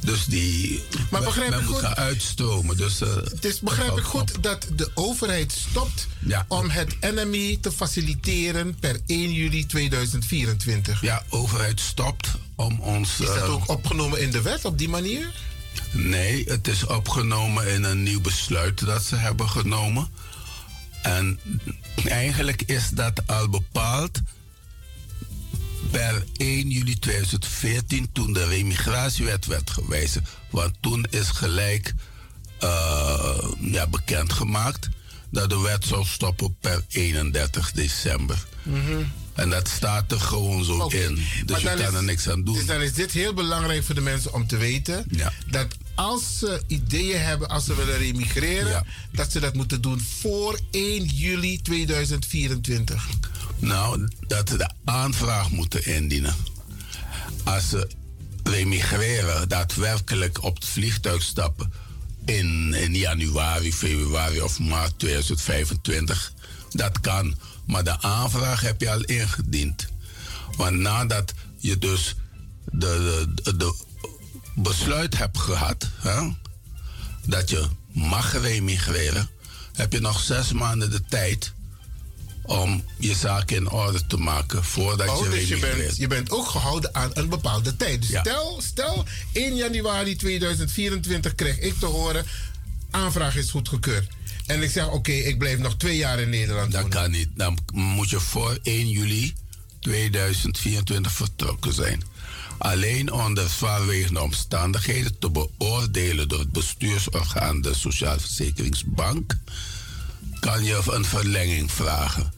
Dus 0.00 0.24
die 0.24 0.82
maar 1.10 1.22
begrijp 1.22 1.50
men, 1.50 1.58
ik 1.58 1.64
moet 1.64 1.74
goed, 1.74 1.84
gaan 1.84 1.96
uitstromen. 1.96 2.76
Dus, 2.76 3.02
uh, 3.02 3.08
dus 3.40 3.60
begrijp 3.60 3.98
ik 3.98 4.04
goed 4.04 4.42
dat 4.42 4.66
de 4.76 4.90
overheid 4.94 5.52
stopt 5.52 6.06
om 6.48 6.70
het 6.70 6.96
NMI 7.00 7.60
te 7.60 7.72
faciliteren 7.72 8.74
per 8.80 9.00
1 9.06 9.32
juli 9.32 9.66
2024? 9.66 11.00
Ja, 11.00 11.22
overheid 11.28 11.80
stopt 11.80 12.28
om 12.54 12.80
ons... 12.80 13.20
Is 13.20 13.26
dat 13.26 13.36
uh, 13.36 13.52
ook 13.52 13.68
opgenomen 13.68 14.20
in 14.20 14.30
de 14.30 14.42
wet 14.42 14.64
op 14.64 14.78
die 14.78 14.88
manier? 14.88 15.32
Nee, 15.92 16.44
het 16.44 16.68
is 16.68 16.86
opgenomen 16.86 17.72
in 17.72 17.84
een 17.84 18.02
nieuw 18.02 18.20
besluit 18.20 18.86
dat 18.86 19.04
ze 19.04 19.16
hebben 19.16 19.48
genomen. 19.48 20.08
En 21.02 21.40
eigenlijk 22.04 22.62
is 22.62 22.88
dat 22.90 23.26
al 23.26 23.48
bepaald 23.48 24.20
per 25.90 26.24
1 26.36 26.70
juli 26.70 26.98
2014 26.98 28.12
toen 28.12 28.32
de 28.32 28.46
remigratiewet 28.46 29.46
werd 29.46 29.70
gewijzigd. 29.70 30.28
Want 30.50 30.74
toen 30.80 31.06
is 31.10 31.28
gelijk 31.28 31.94
uh, 32.62 33.38
ja, 33.60 33.86
bekendgemaakt 33.86 34.88
dat 35.30 35.50
de 35.50 35.60
wet 35.60 35.84
zou 35.84 36.04
stoppen 36.04 36.56
per 36.60 36.84
31 36.88 37.72
december. 37.72 38.46
Mm. 38.62 39.12
En 39.36 39.50
dat 39.50 39.68
staat 39.68 40.12
er 40.12 40.20
gewoon 40.20 40.64
zo 40.64 40.80
okay. 40.80 41.00
in. 41.00 41.14
Dus 41.44 41.60
je 41.60 41.74
kan 41.74 41.94
er 41.94 42.02
niks 42.04 42.28
aan 42.28 42.44
doen. 42.44 42.54
Dus 42.54 42.66
dan 42.66 42.82
is 42.82 42.92
dit 42.92 43.12
heel 43.12 43.34
belangrijk 43.34 43.84
voor 43.84 43.94
de 43.94 44.00
mensen 44.00 44.34
om 44.34 44.46
te 44.46 44.56
weten. 44.56 45.04
Ja. 45.10 45.32
Dat 45.50 45.66
als 45.94 46.38
ze 46.38 46.62
ideeën 46.66 47.20
hebben, 47.20 47.48
als 47.48 47.64
ze 47.64 47.74
willen 47.74 47.98
remigreren, 47.98 48.70
ja. 48.70 48.84
dat 49.12 49.32
ze 49.32 49.40
dat 49.40 49.54
moeten 49.54 49.80
doen 49.80 50.00
voor 50.00 50.58
1 50.70 51.04
juli 51.04 51.62
2024. 51.62 53.08
Nou, 53.58 54.08
dat 54.26 54.48
ze 54.48 54.56
de 54.56 54.70
aanvraag 54.84 55.50
moeten 55.50 55.86
indienen. 55.86 56.34
Als 57.44 57.68
ze 57.68 57.90
remigreren, 58.42 59.48
daadwerkelijk 59.48 60.42
op 60.42 60.54
het 60.54 60.64
vliegtuig 60.64 61.22
stappen 61.22 61.72
in, 62.24 62.74
in 62.74 62.94
januari, 62.94 63.72
februari 63.72 64.40
of 64.40 64.58
maart 64.58 64.98
2025, 64.98 66.32
dat 66.70 67.00
kan. 67.00 67.34
Maar 67.66 67.84
de 67.84 68.00
aanvraag 68.00 68.60
heb 68.60 68.80
je 68.80 68.90
al 68.90 69.00
ingediend. 69.00 69.86
Want 70.56 70.76
nadat 70.76 71.34
je 71.56 71.78
dus 71.78 72.14
de, 72.64 73.26
de, 73.42 73.56
de 73.56 73.74
besluit 74.54 75.18
hebt 75.18 75.38
gehad 75.38 75.88
hè, 75.96 76.28
dat 77.24 77.50
je 77.50 77.66
mag 77.92 78.32
remigreren, 78.40 79.28
heb 79.72 79.92
je 79.92 80.00
nog 80.00 80.20
zes 80.20 80.52
maanden 80.52 80.90
de 80.90 81.02
tijd 81.08 81.52
om 82.42 82.84
je 82.98 83.14
zaak 83.14 83.50
in 83.50 83.70
orde 83.70 84.06
te 84.06 84.16
maken 84.16 84.64
voordat 84.64 85.08
oh, 85.08 85.24
je 85.24 85.30
dus 85.30 85.48
je 85.48 85.58
bent, 85.58 85.96
je 85.96 86.06
bent 86.06 86.30
ook 86.30 86.48
gehouden 86.48 86.94
aan 86.94 87.10
een 87.14 87.28
bepaalde 87.28 87.76
tijd. 87.76 88.00
Dus 88.00 88.10
Ja. 88.10 88.20
stel, 88.20 88.60
stel, 88.62 89.04
1 89.32 89.56
januari 89.56 90.16
2024 90.16 91.34
krijg 91.34 91.58
ik 91.58 91.74
te 91.78 91.86
horen... 91.86 92.26
aanvraag 92.96 93.36
is 93.36 93.50
goedgekeurd. 93.50 94.08
En 94.46 94.62
ik 94.62 94.70
zeg, 94.70 94.88
oké, 94.88 95.12
ik 95.12 95.38
blijf 95.38 95.58
nog 95.58 95.76
twee 95.76 95.96
jaar 95.96 96.20
in 96.20 96.28
Nederland 96.28 96.72
Dat 96.72 96.82
wonen. 96.82 96.98
kan 96.98 97.10
niet. 97.10 97.28
Dan 97.34 97.58
moet 97.72 98.10
je 98.10 98.20
voor 98.20 98.58
1 98.62 98.88
juli 98.88 99.34
2024 99.80 101.12
vertrokken 101.12 101.72
zijn. 101.72 102.02
Alleen 102.58 103.12
onder 103.12 103.48
zwaarwegende 103.48 104.20
omstandigheden 104.22 105.18
te 105.18 105.30
beoordelen 105.30 106.28
door 106.28 106.38
het 106.38 106.52
bestuursorgaan 106.52 107.60
de 107.60 107.74
Sociaalverzekeringsbank 107.74 109.34
kan 110.40 110.64
je 110.64 110.82
een 110.90 111.04
verlenging 111.04 111.72
vragen. 111.72 112.32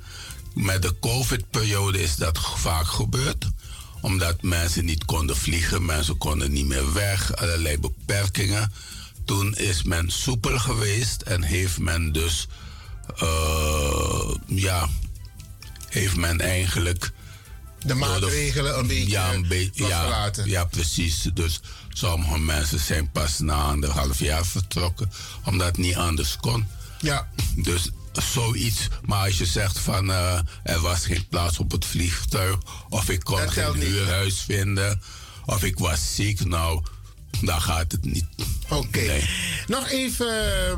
Met 0.54 0.82
de 0.82 0.94
COVID-periode 1.00 2.02
is 2.02 2.16
dat 2.16 2.38
vaak 2.56 2.86
gebeurd 2.86 3.46
omdat 4.00 4.42
mensen 4.42 4.84
niet 4.84 5.04
konden 5.04 5.36
vliegen, 5.36 5.84
mensen 5.84 6.16
konden 6.18 6.52
niet 6.52 6.66
meer 6.66 6.92
weg, 6.92 7.36
allerlei 7.36 7.78
beperkingen. 7.78 8.72
Toen 9.28 9.54
is 9.54 9.82
men 9.82 10.10
soepel 10.10 10.58
geweest 10.58 11.22
en 11.22 11.42
heeft 11.42 11.78
men 11.78 12.12
dus, 12.12 12.46
eh, 13.16 14.34
ja, 14.46 14.88
heeft 15.88 16.16
men 16.16 16.40
eigenlijk. 16.40 17.10
De 17.78 17.94
maatregelen 17.94 18.78
een 18.78 18.86
beetje 18.86 19.10
ja, 19.10 19.32
een 19.32 19.46
ja, 19.48 19.70
losgelaten. 19.76 20.48
ja, 20.48 20.64
precies. 20.64 21.28
Dus 21.34 21.60
sommige 21.88 22.38
mensen 22.38 22.78
zijn 22.78 23.10
pas 23.10 23.38
na 23.38 23.62
anderhalf 23.62 24.18
jaar 24.18 24.46
vertrokken, 24.46 25.10
omdat 25.44 25.66
het 25.66 25.76
niet 25.76 25.96
anders 25.96 26.36
kon. 26.36 26.66
Ja. 27.00 27.28
Dus 27.56 27.90
zoiets. 28.12 28.88
Maar 29.04 29.24
als 29.24 29.38
je 29.38 29.46
zegt 29.46 29.78
van 29.78 30.10
eh, 30.10 30.40
er 30.62 30.80
was 30.80 31.04
geen 31.04 31.26
plaats 31.28 31.58
op 31.58 31.70
het 31.70 31.84
vliegtuig, 31.84 32.56
of 32.88 33.08
ik 33.08 33.20
kon 33.20 33.50
geen 33.50 33.74
huurhuis 33.74 34.40
vinden, 34.40 35.02
of 35.44 35.64
ik 35.64 35.78
was 35.78 36.14
ziek, 36.14 36.44
nou, 36.44 36.82
dan 37.40 37.60
gaat 37.60 37.92
het 37.92 38.04
niet. 38.04 38.24
Oké. 38.68 39.20
Nog 39.66 39.90
even, 39.90 40.26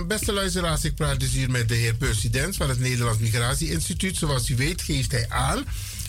beste 0.08 0.32
luisteraars, 0.32 0.84
ik 0.84 0.94
praat 0.94 1.20
dus 1.20 1.30
hier 1.30 1.50
met 1.50 1.68
de 1.68 1.74
heer 1.74 1.96
Dens 2.30 2.56
van 2.56 2.68
het 2.68 2.80
Nederlands 2.80 3.18
Migratie 3.20 3.70
Instituut. 3.70 4.16
Zoals 4.16 4.48
u 4.48 4.56
weet 4.56 4.82
geeft 4.82 5.12
hij 5.12 5.26
aan 5.28 5.64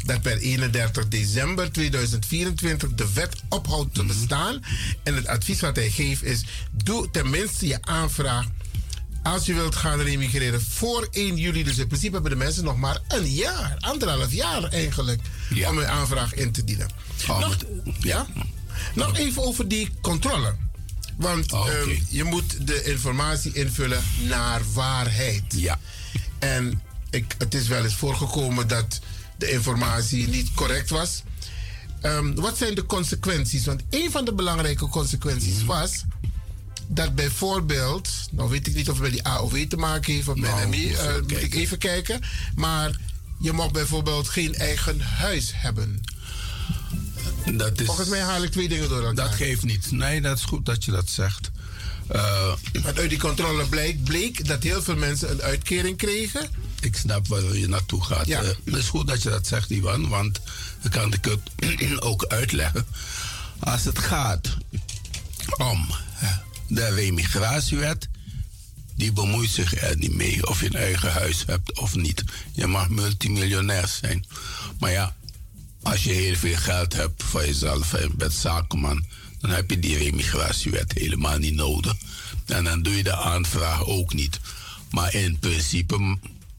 dat 0.06 0.22
per 0.22 0.38
31 0.38 1.08
december 1.08 1.72
2024 1.72 2.94
de 2.94 3.14
wet 3.14 3.36
ophoudt 3.50 3.94
te 3.94 4.06
bestaan. 4.06 4.64
En 5.04 5.16
het 5.16 5.28
advies 5.28 5.60
wat 5.60 5.76
hij 5.76 5.90
geeft 5.90 6.24
is, 6.24 6.44
doe 6.72 7.12
tenminste 7.12 7.68
je 7.68 7.78
aanvraag 7.82 8.46
als 9.24 9.46
je 9.46 9.54
wilt 9.54 9.76
gaan 9.76 10.02
remigreren 10.02 10.62
voor 10.62 11.08
1 11.12 11.38
juli. 11.38 11.64
Dus 11.64 11.78
in 11.78 11.88
principe 11.88 12.14
hebben 12.14 12.32
de 12.32 12.38
mensen 12.38 12.64
nog 12.64 12.78
maar 12.78 13.00
een 13.08 13.32
jaar, 13.32 13.78
anderhalf 13.80 14.32
jaar 14.32 14.64
eigenlijk, 14.64 15.22
om 15.68 15.78
hun 15.78 15.88
aanvraag 15.88 16.34
in 16.34 16.52
te 16.52 16.64
dienen. 16.64 16.90
Nog, 17.28 17.58
ja? 18.00 18.28
Nog 18.96 19.18
even 19.18 19.44
over 19.44 19.68
die 19.68 19.90
controle. 20.02 20.56
Want 21.18 21.52
Oh, 21.52 21.68
ehm, 21.70 21.90
je 22.10 22.24
moet 22.24 22.68
de 22.68 22.84
informatie 22.84 23.54
invullen 23.54 24.04
naar 24.28 24.62
waarheid. 24.74 25.44
Ja. 25.48 25.80
En 26.40 26.82
ik, 27.10 27.36
het 27.38 27.54
is 27.54 27.68
wel 27.68 27.84
eens 27.84 27.96
voorgekomen 27.96 28.68
dat 28.68 29.00
de 29.38 29.52
informatie 29.52 30.28
niet 30.28 30.54
correct 30.54 30.90
was. 30.90 31.24
Ehm, 32.02 32.34
wat 32.34 32.58
zijn 32.58 32.76
de 32.76 32.86
consequenties? 32.86 33.66
Want 33.66 33.82
een 33.90 34.12
van 34.12 34.26
de 34.26 34.34
belangrijke 34.34 34.88
consequenties 34.88 35.56
Mhm. 35.58 35.66
was 35.66 36.04
dat 36.88 37.16
bijvoorbeeld, 37.16 38.10
nou 38.32 38.50
weet 38.50 38.68
ik 38.68 38.76
niet 38.76 38.90
of 38.90 38.94
het 38.94 39.04
met 39.04 39.12
die 39.12 39.28
AOW 39.28 39.58
te 39.68 39.78
maken 39.78 40.14
heeft 40.14 40.28
of 40.28 40.36
met 40.36 40.50
Nou, 40.50 40.66
moet 40.68 40.98
eh, 40.98 41.14
moet 41.22 41.44
ik 41.44 41.54
even 41.56 41.78
kijken. 41.78 42.22
Maar 42.56 43.00
je 43.40 43.54
mag 43.54 43.72
bijvoorbeeld 43.72 44.30
geen 44.30 44.56
eigen 44.56 45.02
huis 45.02 45.52
hebben. 45.56 46.02
Dat 47.58 47.80
is, 47.80 47.86
Volgens 47.86 48.10
mij 48.10 48.20
haal 48.22 48.44
ik 48.44 48.52
twee 48.52 48.68
dingen 48.70 48.90
door 48.90 48.98
elkaar. 49.06 49.26
Dat 49.26 49.36
geeft 49.36 49.64
niet. 49.64 49.92
Nee, 49.92 50.22
dat 50.22 50.38
is 50.38 50.44
goed 50.44 50.66
dat 50.66 50.86
je 50.86 50.92
dat 50.92 51.10
zegt. 51.10 51.52
Eh, 52.08 52.54
Want 52.84 53.00
uit 53.00 53.10
die 53.10 53.20
controle 53.20 53.66
bleek, 53.66 54.04
bleek 54.04 54.48
dat 54.48 54.64
heel 54.64 54.82
veel 54.82 54.96
mensen 54.96 55.32
een 55.32 55.42
uitkering 55.42 55.98
kregen. 55.98 56.50
ik 56.82 56.96
snap 56.96 57.28
waar 57.28 57.56
je 57.56 57.68
naartoe 57.68 58.04
gaat. 58.04 58.28
Ja. 58.28 58.42
Eh, 58.42 58.48
het 58.66 58.76
is 58.76 58.88
goed 58.88 59.08
dat 59.08 59.24
je 59.24 59.30
dat 59.30 59.48
zegt, 59.48 59.70
Ivan, 59.70 60.10
want 60.10 60.40
dan 60.82 60.92
kan 60.92 61.14
ik 61.14 61.26
het 61.26 62.00
ook 62.10 62.26
uitleggen. 62.26 62.86
Als 63.60 63.84
het 63.84 64.00
gaat 64.00 64.58
om 65.58 65.88
de 66.68 66.94
remigratiewet, 66.94 68.10
die 68.96 69.12
bemoeit 69.12 69.50
zich 69.50 69.82
er 69.82 69.98
niet 69.98 70.14
mee 70.16 70.48
of 70.48 70.60
je 70.60 70.66
een 70.66 70.74
eigen 70.82 71.12
huis 71.12 71.44
hebt 71.46 71.80
of 71.80 71.96
niet. 71.96 72.24
Je 72.54 72.68
mag 72.68 72.90
multimiljonair 72.90 73.88
zijn. 73.88 74.26
Maar 74.80 74.92
ja, 74.92 75.16
als 75.82 76.04
je 76.04 76.12
heel 76.12 76.36
veel 76.36 76.56
geld 76.56 76.94
hebt 76.94 77.24
voor 77.24 77.46
jezelf 77.46 77.94
en 77.94 78.12
bent 78.16 78.34
zakenman, 78.34 79.06
dan 79.40 79.50
heb 79.50 79.70
je 79.70 79.80
die 79.80 79.98
remigratiewet 79.98 80.94
helemaal 80.94 81.38
niet 81.38 81.54
nodig. 81.56 81.96
En 82.46 82.64
dan 82.64 82.82
doe 82.82 82.98
je 82.98 83.04
de 83.04 83.16
aanvraag 83.16 83.86
ook 83.86 84.14
niet. 84.14 84.40
Maar 84.92 85.14
in 85.14 85.40
principe 85.40 86.18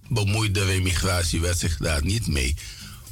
bemoeit 0.09 0.55
de 0.55 0.65
remigratiewet 0.65 1.59
zich 1.59 1.77
daar 1.77 2.05
niet 2.05 2.27
mee. 2.27 2.55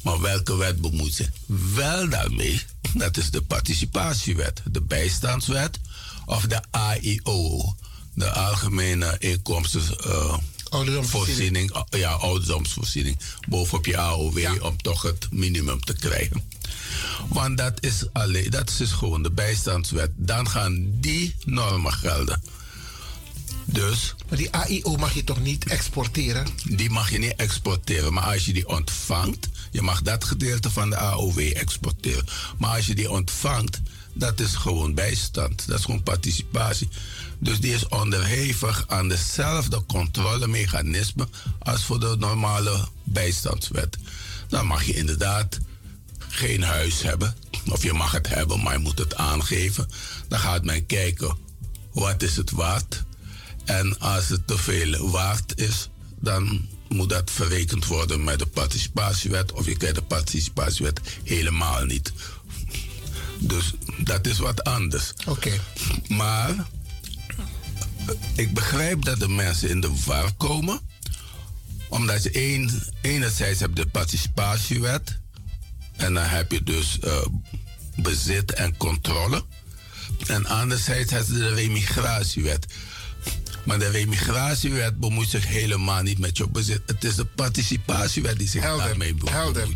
Maar 0.03 0.21
welke 0.21 0.57
wet 0.57 0.81
bemoeit 0.81 1.15
zich 1.15 1.31
wel 1.75 2.09
daarmee? 2.09 2.63
Dat 2.95 3.17
is 3.17 3.31
de 3.31 3.43
participatiewet, 3.43 4.63
de 4.71 4.81
bijstandswet 4.81 5.79
of 6.27 6.47
de 6.47 6.63
AIO, 6.71 7.75
de 8.15 8.31
Algemene 8.31 9.17
Inkomsten. 9.19 9.83
Uh, 10.07 10.39
Voorziening, 10.71 11.85
ja, 11.91 12.11
ouderdomsvoorziening 12.11 13.19
bovenop 13.49 13.87
je 13.87 13.97
AOW 13.97 14.65
om 14.65 14.83
toch 14.83 15.03
het 15.03 15.29
minimum 15.31 15.81
te 15.81 15.93
krijgen. 15.93 16.43
Want 17.29 17.59
dat 17.59 17.83
is, 17.85 18.05
alleen, 18.13 18.51
dat 18.51 18.69
is 18.69 18.77
dus 18.77 18.93
gewoon 18.93 19.23
de 19.23 19.31
bijstandswet. 19.31 20.11
Dan 20.17 20.49
gaan 20.49 21.01
die 21.01 21.35
normen 21.45 21.93
gelden. 21.93 22.43
Dus. 23.65 24.15
Maar 24.29 24.39
die 24.39 24.51
AIO 24.51 24.97
mag 24.97 25.15
je 25.15 25.25
toch 25.25 25.41
niet 25.41 25.65
exporteren? 25.65 26.47
Die 26.65 26.91
mag 26.91 27.11
je 27.11 27.19
niet 27.19 27.35
exporteren. 27.37 28.13
Maar 28.13 28.33
als 28.33 28.47
je 28.47 28.53
die 28.53 28.69
ontvangt, 28.69 29.49
je 29.71 29.83
mag 29.83 30.03
dat 30.03 30.25
gedeelte 30.25 30.71
van 30.71 30.91
de 30.91 30.97
AOW 30.97 31.39
exporteren. 31.39 32.25
Maar 32.59 32.77
als 32.77 32.87
je 32.87 32.95
die 32.95 33.11
ontvangt, 33.11 33.81
dat 34.13 34.41
is 34.41 34.55
gewoon 34.55 34.95
bijstand. 34.95 35.67
Dat 35.67 35.79
is 35.79 35.85
gewoon 35.85 36.03
participatie. 36.03 36.89
Dus 37.41 37.61
die 37.61 37.75
is 37.75 37.89
onderhevig 37.89 38.85
aan 38.89 39.09
dezelfde 39.09 39.85
controlemechanismen 39.87 41.31
als 41.59 41.85
voor 41.85 42.01
de 42.01 42.17
normale 42.19 42.89
bijstandswet. 43.05 43.99
Dan 44.49 44.67
mag 44.67 44.85
je 44.85 44.95
inderdaad 44.95 45.59
geen 46.19 46.63
huis 46.63 47.03
hebben. 47.03 47.37
Of 47.69 47.83
je 47.83 47.93
mag 47.93 48.13
het 48.13 48.29
hebben, 48.29 48.63
maar 48.63 48.73
je 48.73 48.79
moet 48.79 48.99
het 48.99 49.15
aangeven. 49.15 49.89
Dan 50.29 50.39
gaat 50.39 50.65
men 50.65 50.87
kijken, 50.87 51.37
wat 51.93 52.23
is 52.23 52.37
het 52.37 52.51
waard? 52.51 53.05
En 53.65 53.99
als 53.99 54.29
het 54.29 54.47
te 54.47 54.59
veel 54.59 55.11
waard 55.11 55.61
is, 55.61 55.89
dan 56.19 56.69
moet 56.89 57.09
dat 57.09 57.31
verrekend 57.31 57.87
worden 57.87 58.25
met 58.25 58.39
de 58.39 58.47
participatiewet. 58.47 59.53
Of 59.53 59.67
je 59.67 59.77
krijgt 59.77 59.97
de 59.97 60.03
participatiewet 60.03 61.01
helemaal 61.25 61.85
niet. 61.85 62.13
Dus 63.39 63.73
dat 63.99 64.27
is 64.27 64.39
wat 64.39 64.65
anders. 64.65 65.13
Oké. 65.27 65.61
Maar 66.09 66.67
ik 68.35 68.55
begrijp 68.55 69.05
dat 69.05 69.19
de 69.19 69.29
mensen 69.29 69.69
in 69.69 69.81
de 69.81 69.93
war 70.07 70.33
komen. 70.33 70.81
Omdat 71.89 72.23
je 72.23 72.53
een, 72.53 72.83
enerzijds 73.01 73.61
hebt 73.61 73.77
de 73.77 73.87
participatiewet. 73.87 75.19
En 75.97 76.15
dan 76.15 76.25
heb 76.25 76.53
je 76.53 76.63
dus 76.63 76.99
uh, 77.05 77.27
bezit 77.97 78.53
en 78.53 78.77
controle. 78.77 79.45
En 80.27 80.47
anderzijds 80.47 81.13
heb 81.13 81.27
je 81.27 81.33
de 81.33 81.55
remigratiewet. 81.55 82.67
Maar 83.65 83.79
de 83.79 83.91
remigratiewet 83.91 84.99
bemoeit 84.99 85.29
zich 85.29 85.47
helemaal 85.47 86.03
niet 86.03 86.19
met 86.19 86.37
je 86.37 86.49
bezit. 86.49 86.83
Het 86.87 87.05
is 87.05 87.15
de 87.15 87.25
participatiewet 87.25 88.39
die 88.39 88.49
zich 88.49 88.63
helder, 88.63 88.87
daarmee 88.87 89.15
bemoeit. 89.15 89.35
Helder. 89.35 89.69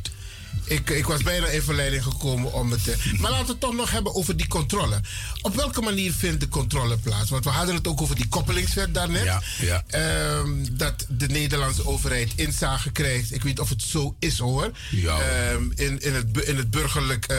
Ik, 0.65 0.91
ik 0.91 1.07
was 1.07 1.23
bijna 1.23 1.47
in 1.47 1.63
verleiding 1.63 2.03
gekomen 2.03 2.53
om 2.53 2.71
het 2.71 2.85
te... 2.85 2.97
Maar 3.19 3.31
laten 3.31 3.47
we 3.47 3.53
het 3.53 3.61
toch 3.61 3.75
nog 3.75 3.91
hebben 3.91 4.15
over 4.15 4.37
die 4.37 4.49
controle. 4.49 5.01
Op 5.43 5.55
welke 5.55 5.81
manier 5.81 6.13
vindt 6.13 6.41
de 6.41 6.49
controle 6.49 6.99
plaats? 6.99 7.31
Want 7.31 7.45
we 7.45 7.51
hadden 7.51 7.75
het 7.75 7.87
ook 7.89 8.01
over 8.03 8.17
die 8.17 8.29
koppelingswet 8.29 8.95
daarnet. 8.95 9.25
Ja, 9.25 9.43
ja. 9.61 9.85
Ehm, 9.87 10.49
dat 10.73 11.07
de 11.09 11.27
Nederlandse 11.27 11.87
overheid 11.87 12.33
inzage 12.37 12.91
krijgt. 12.91 13.35
Ik 13.35 13.43
weet 13.43 13.61
of 13.61 13.69
het 13.69 13.83
zo 13.83 14.17
is 14.19 14.39
hoor. 14.39 14.71
Ja. 14.91 15.51
Um, 15.53 15.73
in, 15.75 16.01
in, 16.01 16.15
het, 16.15 16.39
in 16.45 16.57
het 16.57 16.71
burgerlijk, 16.71 17.33
uh, 17.33 17.37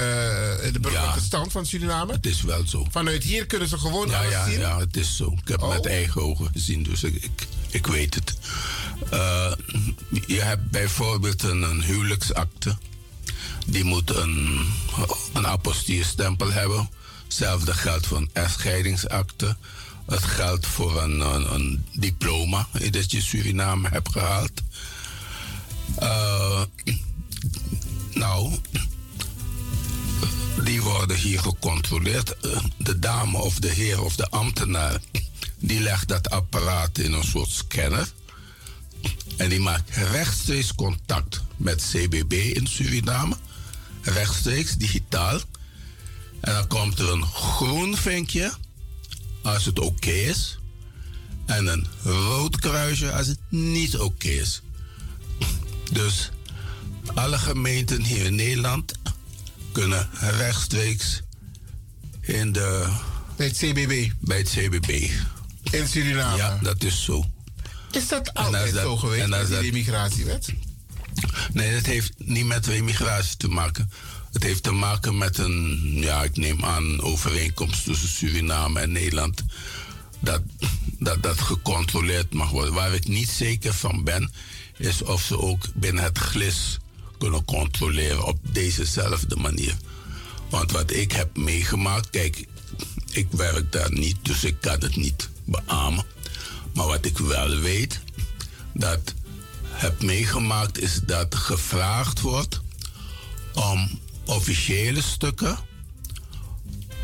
in 0.66 0.74
de 0.74 0.80
burgerlijke 0.80 1.22
stand 1.22 1.52
van 1.52 1.66
Suriname. 1.66 2.14
Het 2.14 2.26
is 2.26 2.42
wel 2.42 2.68
zo. 2.68 2.88
Vanuit 2.92 3.24
hier 3.24 3.46
kunnen 3.46 3.68
ze 3.68 3.78
gewoon 3.78 4.10
ja, 4.10 4.18
alles 4.20 4.32
ja, 4.32 4.46
zien? 4.46 4.60
Ja, 4.60 4.80
het 4.80 4.98
is 4.98 5.16
zo. 5.16 5.36
Ik 5.42 5.48
heb 5.48 5.62
het 5.62 5.70
met 5.70 5.86
Oh. 5.86 5.92
eigen 5.92 6.22
ogen 6.22 6.50
gezien, 6.52 6.84
dus 6.84 7.04
ik, 7.04 7.16
ik, 7.24 7.48
ik 7.70 7.88
weet 7.88 8.16
het. 8.16 8.34
Eh, 9.10 9.52
je 10.28 10.42
hebt 10.42 10.70
bijvoorbeeld 10.72 11.44
een, 11.44 11.62
een 11.62 11.84
huwelijksakte. 11.84 12.78
Die 13.66 13.84
moet 13.84 14.16
een, 14.16 14.68
een 15.34 15.48
apostierstempel 15.48 16.52
hebben. 16.52 16.90
Hetzelfde 17.24 17.74
geldt 17.74 18.08
voor 18.08 18.18
een 18.18 18.30
echtscheidingsakte. 18.34 19.58
Het 20.06 20.24
geldt 20.24 20.68
voor 20.68 21.02
een, 21.02 21.86
diploma 21.94 22.68
dat 22.92 23.12
je 23.12 23.22
Suriname 23.22 23.90
hebt 23.90 24.12
gehaald. 24.12 24.62
Eh, 25.96 26.62
nou, 28.14 28.56
die 30.64 30.82
worden 30.82 31.18
hier 31.18 31.40
gecontroleerd. 31.40 32.36
De 32.78 33.00
dame 33.00 33.38
of 33.38 33.60
de 33.60 33.70
heer 33.70 34.04
of 34.04 34.16
de 34.16 34.30
ambtenaar, 34.30 35.00
die 35.60 35.80
legt 35.80 36.08
dat 36.08 36.30
apparaat 36.30 36.98
in 36.98 37.14
een 37.14 37.24
soort 37.24 37.50
scanner. 37.50 38.08
En 39.38 39.50
die 39.50 39.60
maakt 39.60 39.96
rechtstreeks 39.96 40.76
contact 40.76 41.42
met 41.58 41.90
CBB 41.92 42.34
in 42.34 42.68
Suriname. 42.68 43.36
Rechtstreeks, 44.06 44.76
digitaal. 44.76 45.40
En 46.42 46.54
dan 46.54 46.68
komt 46.68 47.00
er 47.00 47.12
een 47.12 47.26
groen 47.26 47.98
vinkje 47.98 48.54
als 49.44 49.66
het 49.66 49.80
oké 49.80 50.10
is. 50.12 50.58
En 51.46 51.68
een 51.68 51.88
rood 52.04 52.60
kruisje 52.60 53.12
als 53.12 53.28
het 53.28 53.40
niet 53.50 53.98
oké 53.98 54.28
is. 54.28 54.62
Dus 55.92 56.32
alle 57.14 57.38
gemeenten 57.38 58.04
hier 58.04 58.26
in 58.26 58.36
Nederland 58.36 58.92
kunnen 59.72 60.10
rechtstreeks 60.20 61.22
in 62.22 62.52
de... 62.52 62.94
Bij 63.38 63.46
het 63.48 63.58
CBB? 63.58 64.12
Bij 64.20 64.38
het 64.38 64.50
CBB. 64.50 65.10
In 65.72 65.88
Suriname? 65.88 66.38
Ja, 66.38 66.60
dat 66.64 66.84
is 66.84 67.04
zo. 67.04 67.26
Is 67.92 68.08
dat 68.08 68.34
altijd 68.34 68.74
dat- 68.74 68.84
zo 68.84 68.98
geweest 68.98 69.24
en 69.24 69.34
als 69.34 69.48
met 69.50 69.60
die 69.60 69.68
immigratiewet? 69.68 70.54
Nee, 71.56 71.74
dat 71.74 71.86
heeft 71.86 72.14
niet 72.18 72.46
met 72.46 72.68
immigratie 72.68 73.38
te 73.38 73.48
maken. 73.48 73.90
Het 74.32 74.44
heeft 74.44 74.64
te 74.64 74.72
maken 74.72 75.18
met 75.18 75.38
een, 75.38 75.80
ja, 76.00 76.24
ik 76.24 76.38
neem 76.38 76.66
aan, 76.66 76.84
een 76.84 77.02
overeenkomst 77.02 77.84
tussen 77.84 78.10
Suriname 78.10 78.80
en 78.80 78.92
Nederland. 78.92 79.44
Dat, 80.20 80.42
dat 81.00 81.24
dat 81.24 81.42
gecontroleerd 81.42 82.34
mag 82.34 82.50
worden. 82.50 82.74
Waar 82.74 82.94
ik 82.94 83.08
niet 83.08 83.30
zeker 83.30 83.74
van 83.74 84.04
ben, 84.04 84.32
is 84.78 85.02
of 85.02 85.22
ze 85.22 85.40
ook 85.40 85.66
binnen 85.74 86.04
het 86.04 86.18
glis 86.18 86.78
kunnen 87.18 87.46
controleren 87.46 88.26
op 88.26 88.38
dezezelfde 88.42 89.36
manier. 89.36 89.76
Want 90.50 90.72
wat 90.72 90.92
ik 90.92 91.12
heb 91.12 91.38
meegemaakt, 91.38 92.10
kijk, 92.10 92.46
ik 93.12 93.28
werk 93.32 93.72
daar 93.72 93.92
niet, 93.92 94.18
dus 94.22 94.44
ik 94.44 94.56
kan 94.62 94.80
het 94.80 94.96
niet 94.96 95.30
beamen. 95.46 96.06
Maar 96.74 96.88
wat 96.88 97.06
ik 97.06 97.18
wel 97.18 97.60
weet, 97.60 98.00
dat 98.74 99.14
heb 99.76 100.02
meegemaakt, 100.02 100.80
is 100.80 101.00
dat 101.06 101.36
gevraagd 101.36 102.22
wordt 102.22 102.62
om 103.54 104.00
officiële 104.26 105.02
stukken 105.02 105.58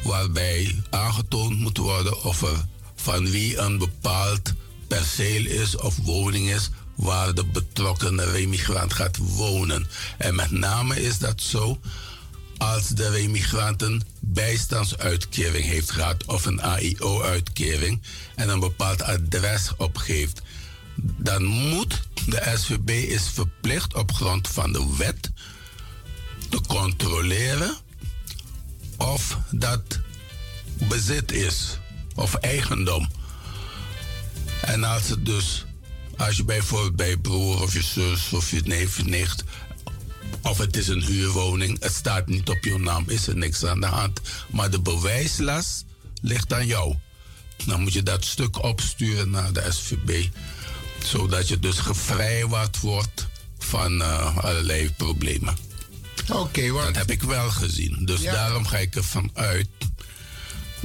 waarbij 0.04 0.76
aangetoond 0.90 1.60
moet 1.60 1.78
worden 1.78 2.24
of 2.24 2.42
er 2.42 2.66
van 2.96 3.30
wie 3.30 3.58
een 3.58 3.78
bepaald 3.78 4.54
perceel 4.88 5.46
is 5.46 5.78
of 5.78 5.98
woning 5.98 6.50
is 6.50 6.70
waar 6.96 7.34
de 7.34 7.46
betrokkenen 7.46 8.32
remigrant 8.32 8.94
gaat 8.94 9.18
wonen. 9.18 9.88
En 10.18 10.36
met 10.36 10.52
name 10.52 11.02
is 11.02 11.18
dat 11.18 11.42
zo 11.42 11.80
als 12.58 12.88
de 12.88 13.10
remigrant 13.10 13.82
een 13.82 14.04
bijstandsuitkering 14.20 15.66
heeft 15.66 15.92
gehad 15.92 16.26
of 16.26 16.46
een 16.46 16.62
AIO-uitkering 16.62 18.02
en 18.36 18.50
een 18.50 18.60
bepaald 18.60 19.02
adres 19.02 19.72
opgeeft. 19.78 20.42
Dan 21.18 21.44
moet 21.44 22.02
de 22.26 22.54
SVB 22.56 22.90
is 22.90 23.30
verplicht 23.34 23.94
op 23.94 24.12
grond 24.14 24.48
van 24.48 24.72
de 24.72 24.96
wet 24.98 25.32
te 26.50 26.62
controleren 26.68 27.78
of 28.98 29.38
dat 29.52 30.00
bezit 30.88 31.32
is 31.32 31.78
of 32.16 32.34
eigendom. 32.36 33.10
En 34.62 34.84
als 34.84 35.10
het 35.10 35.26
dus, 35.26 35.66
als 36.18 36.38
je 36.38 36.44
bijvoorbeeld 36.44 36.96
bij 36.96 37.10
je 37.10 37.20
broer 37.20 37.62
of 37.62 37.74
je 37.74 37.84
zus 37.84 38.34
of 38.34 38.52
je 38.52 38.62
neef 38.64 39.00
of 39.00 39.06
nicht, 39.06 39.44
of 40.42 40.58
het 40.58 40.78
is 40.78 40.88
een 40.88 41.04
huurwoning, 41.04 41.82
het 41.82 41.94
staat 41.94 42.28
niet 42.28 42.50
op 42.50 42.64
je 42.64 42.78
naam, 42.78 43.04
is 43.08 43.28
er 43.28 43.38
niks 43.38 43.66
aan 43.66 43.80
de 43.80 43.86
hand. 43.86 44.22
Maar 44.50 44.70
de 44.70 44.82
bewijslast 44.82 45.86
ligt 46.22 46.54
aan 46.54 46.68
jou. 46.68 46.96
Dan 47.66 47.82
moet 47.82 47.94
je 47.94 48.04
dat 48.04 48.26
stuk 48.26 48.64
opsturen 48.64 49.30
naar 49.30 49.54
de 49.54 49.68
SVB, 49.70 50.28
zodat 51.06 51.48
je 51.48 51.60
dus 51.60 51.80
gevrijwaard 51.80 52.80
wordt 52.80 53.28
van 53.60 54.02
eh, 54.02 54.38
allerlei 54.38 54.92
problemen. 54.98 55.58
Oké, 56.30 56.72
Dat 56.72 56.96
heb 56.96 57.12
ik 57.12 57.24
wel 57.24 57.50
gezien. 57.50 58.06
Dus 58.06 58.22
Ja. 58.22 58.32
daarom 58.34 58.66
ga 58.66 58.78
ik 58.78 58.96
ervan 58.96 59.30
uit 59.34 59.68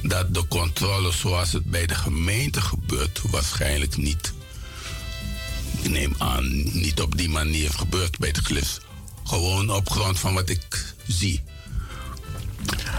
dat 0.02 0.34
de 0.34 0.48
controle 0.48 1.12
zoals 1.12 1.52
het 1.52 1.64
bij 1.64 1.86
de 1.86 1.94
gemeente 1.94 2.60
gebeurt, 2.60 3.20
waarschijnlijk 3.30 3.96
niet. 3.96 4.32
Ik 5.82 5.90
neem 5.90 6.14
aan, 6.18 6.48
niet 6.80 7.00
op 7.00 7.16
die 7.16 7.28
manier 7.28 7.70
gebeurt 7.70 8.18
bij 8.18 8.32
de 8.32 8.40
glis. 8.42 8.78
Gewoon 9.24 9.70
op 9.70 9.90
grond 9.90 10.18
van 10.18 10.34
wat 10.34 10.48
ik 10.48 10.94
zie. 11.06 11.42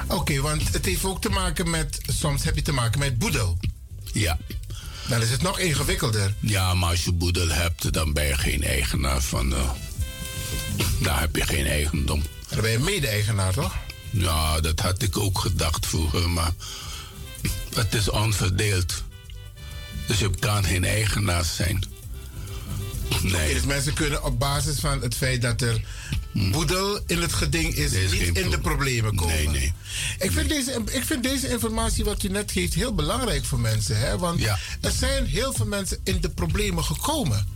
Oké, 0.07 0.41
want 0.41 0.73
het 0.73 0.85
heeft 0.85 1.03
ook 1.05 1.21
te 1.21 1.29
maken 1.29 1.69
met, 1.69 1.99
soms 2.19 2.43
heb 2.43 2.55
je 2.55 2.61
te 2.61 2.71
maken 2.71 2.99
met 2.99 3.17
boedel. 3.17 3.57
Ja. 4.13 4.37
Dan 5.09 5.21
is 5.21 5.29
het 5.29 5.41
nog 5.41 5.59
ingewikkelder. 5.59 6.33
Ja, 6.39 6.73
maar 6.73 6.89
als 6.89 7.03
je 7.03 7.11
boedel 7.11 7.47
hebt, 7.47 7.93
dan 7.93 8.13
ben 8.13 8.25
je 8.25 8.37
geen 8.37 8.63
eigenaar 8.63 9.21
van 9.21 9.49
de... 9.49 9.63
Daar 11.01 11.19
heb 11.19 11.35
je 11.35 11.45
geen 11.45 11.65
eigendom. 11.65 12.23
Dan 12.49 12.61
ben 12.61 12.71
je 12.71 12.79
mede-eigenaar, 12.79 13.53
toch? 13.53 13.75
Ja, 14.09 14.61
dat 14.61 14.79
had 14.79 15.01
ik 15.01 15.17
ook 15.17 15.39
gedacht 15.39 15.85
vroeger, 15.85 16.29
maar 16.29 16.51
het 17.73 17.93
is 17.93 18.09
onverdeeld. 18.09 19.03
Dus 20.07 20.19
je 20.19 20.29
kan 20.39 20.63
geen 20.63 20.85
eigenaar 20.85 21.45
zijn. 21.45 21.83
Nee. 23.21 23.53
Dus 23.53 23.65
mensen 23.65 23.93
kunnen 23.93 24.23
op 24.23 24.39
basis 24.39 24.79
van 24.79 25.01
het 25.01 25.15
feit 25.15 25.41
dat 25.41 25.61
er 25.61 25.81
boedel 26.51 26.99
in 27.07 27.21
het 27.21 27.33
geding 27.33 27.75
is, 27.75 27.91
is 27.91 28.11
niet 28.11 28.21
in 28.21 28.33
de 28.33 28.49
pro- 28.49 28.59
problemen 28.59 29.15
komen. 29.15 29.35
Nee, 29.35 29.47
nee. 29.47 29.73
Ik 30.19 30.31
vind, 30.31 30.49
deze, 30.49 30.81
ik 30.91 31.03
vind 31.03 31.23
deze 31.23 31.49
informatie 31.49 32.03
wat 32.03 32.23
u 32.23 32.27
net 32.29 32.51
geeft 32.51 32.73
heel 32.73 32.95
belangrijk 32.95 33.45
voor 33.45 33.59
mensen. 33.59 33.99
Hè? 33.99 34.17
Want 34.17 34.41
er 34.81 34.91
zijn 34.91 35.25
heel 35.25 35.53
veel 35.53 35.65
mensen 35.65 35.97
in 36.03 36.21
de 36.21 36.29
problemen 36.29 36.83
gekomen. 36.83 37.47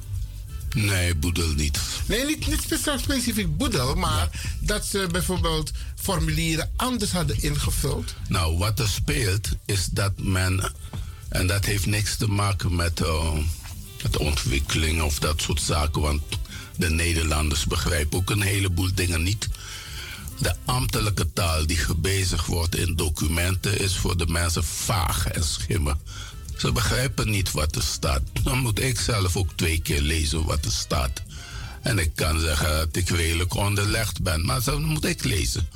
Nee, 0.76 1.16
boedel 1.16 1.48
niet. 1.48 1.80
Nee, 2.06 2.26
niet, 2.26 2.48
niet 2.48 2.80
specifiek 2.98 3.58
boedel, 3.58 3.96
maar 3.96 4.30
dat 4.60 4.86
ze 4.86 5.08
bijvoorbeeld 5.12 5.72
formulieren 5.96 6.72
anders 6.76 7.12
hadden 7.12 7.42
ingevuld. 7.44 8.14
Nou, 8.28 8.58
wat 8.58 8.80
er 8.80 8.88
speelt 8.88 9.48
is 9.66 9.86
dat 9.86 10.12
men, 10.16 10.72
en 11.30 11.48
dat 11.48 11.66
heeft 11.66 11.86
niks 11.86 12.16
te 12.18 12.28
maken 12.28 12.76
met, 12.76 13.02
eh, 13.02 13.34
met 14.04 14.18
ontwikkeling 14.18 15.02
of 15.02 15.20
dat 15.20 15.42
soort 15.42 15.62
zaken, 15.62 16.02
want 16.02 16.22
de 16.82 16.90
Nederlanders 16.90 17.66
begrijpen 17.66 18.18
ook 18.18 18.30
een 18.30 18.42
heleboel 18.42 18.90
dingen 18.94 19.24
niet. 19.24 19.50
De 20.40 20.56
ambtelijke 20.66 21.34
taal 21.34 21.68
die 21.68 21.78
gebezigd 21.78 22.46
wordt 22.46 22.76
in 22.76 22.96
documenten 22.96 23.80
is 23.80 23.98
voor 23.98 24.18
de 24.18 24.28
mensen 24.28 24.64
vaag 24.64 25.28
en 25.28 25.44
schimmer. 25.44 25.96
Ze 26.58 26.72
begrijpen 26.72 27.30
niet 27.30 27.52
wat 27.52 27.76
er 27.76 27.82
staat. 27.82 28.22
Dan 28.44 28.58
moet 28.58 28.80
ik 28.80 29.00
zelf 29.00 29.36
ook 29.36 29.52
twee 29.56 29.82
keer 29.82 30.02
lezen 30.02 30.46
wat 30.46 30.66
er 30.66 30.72
staat. 30.72 31.22
En 31.82 32.00
ik 32.00 32.12
kan 32.16 32.40
zeggen 32.40 32.70
dat 32.70 32.96
ik 32.96 33.10
redelijk 33.10 33.54
onderlegd 33.54 34.22
ben, 34.22 34.46
maar 34.46 34.64
dan 34.64 34.84
moet 34.84 35.06
ik 35.06 35.24
lezen. 35.24 35.70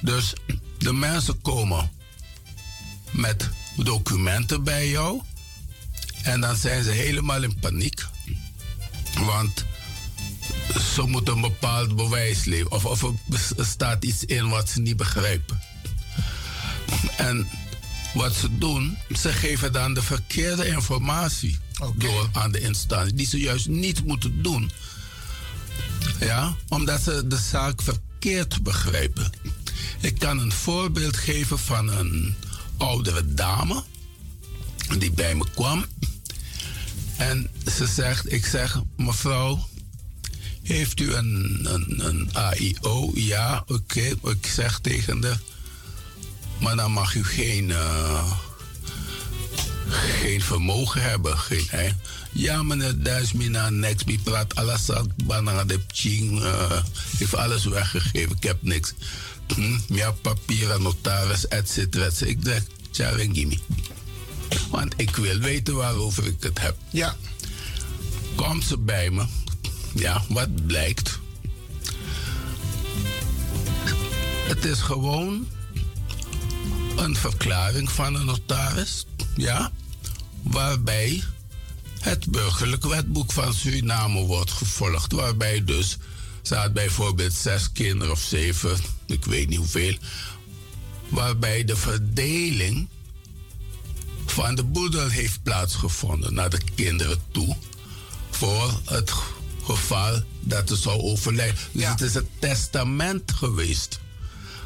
Dus 0.00 0.32
de 0.78 0.92
mensen 0.92 1.40
komen 1.40 1.90
met 3.10 3.48
documenten 3.76 4.64
bij 4.64 4.88
jou. 4.88 5.20
En 6.22 6.40
dan 6.40 6.56
zijn 6.56 6.84
ze 6.84 6.90
helemaal 6.90 7.42
in 7.42 7.58
paniek. 7.58 8.04
Want 9.14 9.64
ze 10.94 11.02
moeten 11.06 11.34
een 11.34 11.40
bepaald 11.40 11.96
bewijs 11.96 12.44
leveren. 12.44 12.72
Of, 12.72 12.84
of 12.84 13.02
er 13.56 13.64
staat 13.64 14.04
iets 14.04 14.24
in 14.24 14.48
wat 14.48 14.68
ze 14.68 14.80
niet 14.80 14.96
begrijpen. 14.96 15.60
En 17.16 17.48
wat 18.14 18.34
ze 18.34 18.58
doen, 18.58 18.98
ze 19.16 19.32
geven 19.32 19.72
dan 19.72 19.94
de 19.94 20.02
verkeerde 20.02 20.66
informatie 20.66 21.58
door 21.94 22.28
aan 22.32 22.52
de 22.52 22.60
instantie, 22.60 23.14
die 23.14 23.26
ze 23.26 23.38
juist 23.38 23.68
niet 23.68 24.04
moeten 24.04 24.42
doen. 24.42 24.70
Ja, 26.20 26.56
omdat 26.68 27.02
ze 27.02 27.26
de 27.26 27.36
zaak 27.36 27.82
verkeerd 27.82 28.62
begrijpen. 28.62 29.32
Ik 30.00 30.18
kan 30.18 30.38
een 30.38 30.52
voorbeeld 30.52 31.16
geven 31.16 31.58
van 31.58 31.88
een 31.88 32.34
oudere 32.76 33.34
dame 33.34 33.82
die 34.98 35.10
bij 35.10 35.34
me 35.34 35.44
kwam. 35.54 35.84
En 37.16 37.50
ze 37.76 37.86
zegt, 37.86 38.32
ik 38.32 38.46
zeg, 38.46 38.80
mevrouw, 38.96 39.68
heeft 40.64 41.00
u 41.00 41.14
een, 41.14 41.60
een, 41.62 42.06
een 42.06 42.28
AIO? 42.32 43.10
Ja, 43.14 43.64
oké. 43.66 44.00
Ik 44.22 44.46
zeg 44.54 44.78
tegen 44.78 45.20
de, 45.20 45.34
maar 46.60 46.76
dan 46.76 46.92
mag 46.92 47.14
u 47.14 47.24
geen, 47.24 47.70
eh, 47.70 48.32
geen 49.88 50.42
vermogen 50.42 51.02
hebben. 51.02 51.38
Geen, 51.38 51.66
hè. 51.68 51.90
Ja, 52.32 52.62
meneer 52.62 53.02
Duismina, 53.02 53.70
niks. 53.70 54.04
Die 54.04 54.18
praat 54.18 54.54
alles 54.54 54.86
banana 55.24 55.64
de 55.64 55.80
eh, 56.42 56.82
heeft 57.18 57.34
alles 57.34 57.64
weggegeven. 57.64 58.36
Ik 58.36 58.42
heb 58.42 58.62
niks. 58.62 58.94
Hm, 59.54 59.78
ja, 59.88 60.10
papieren, 60.10 60.82
notaris, 60.82 61.48
et 61.48 61.70
cetera. 61.70 62.04
et 62.04 62.16
cetera. 62.16 62.30
Ik 62.30 62.38
zeg, 62.42 62.62
tja, 62.90 63.10
gimme. 63.32 63.58
Want 64.70 64.94
ik 64.96 65.16
wil 65.16 65.38
weten 65.38 65.74
waarover 65.74 66.26
ik 66.26 66.36
het 66.42 66.60
heb. 66.60 66.76
Ja. 66.90 67.16
Komt 68.34 68.64
ze 68.64 68.78
bij 68.78 69.10
me. 69.10 69.24
Ja, 69.94 70.22
wat 70.28 70.66
blijkt? 70.66 71.18
Het 74.46 74.64
is 74.64 74.80
gewoon 74.80 75.48
een 76.96 77.16
verklaring 77.16 77.90
van 77.90 78.14
een 78.14 78.26
notaris. 78.26 79.06
Ja, 79.36 79.72
waarbij 80.42 81.22
het 82.00 82.30
burgerlijk 82.30 82.84
wetboek 82.84 83.32
van 83.32 83.54
Suriname 83.54 84.20
wordt 84.20 84.50
gevolgd. 84.50 85.12
Waarbij 85.12 85.64
dus 85.64 85.96
staat 86.42 86.72
bijvoorbeeld 86.72 87.32
zes 87.32 87.72
kinderen 87.72 88.12
of 88.12 88.20
zeven, 88.20 88.76
ik 89.06 89.24
weet 89.24 89.48
niet 89.48 89.58
hoeveel. 89.58 89.96
Waarbij 91.08 91.64
de 91.64 91.76
verdeling 91.76 92.88
van 94.26 94.54
de 94.54 94.64
boedel 94.64 95.08
heeft 95.08 95.42
plaatsgevonden 95.42 96.34
naar 96.34 96.50
de 96.50 96.60
kinderen 96.74 97.18
toe. 97.30 97.56
Voor 98.30 98.80
het 98.84 99.12
geval 99.64 100.22
dat 100.40 100.68
ze 100.68 100.76
zou 100.76 101.00
overlijden. 101.00 101.56
Dus 101.72 101.84
het 101.84 102.00
is 102.00 102.14
een 102.14 102.28
testament 102.38 103.32
geweest. 103.32 103.98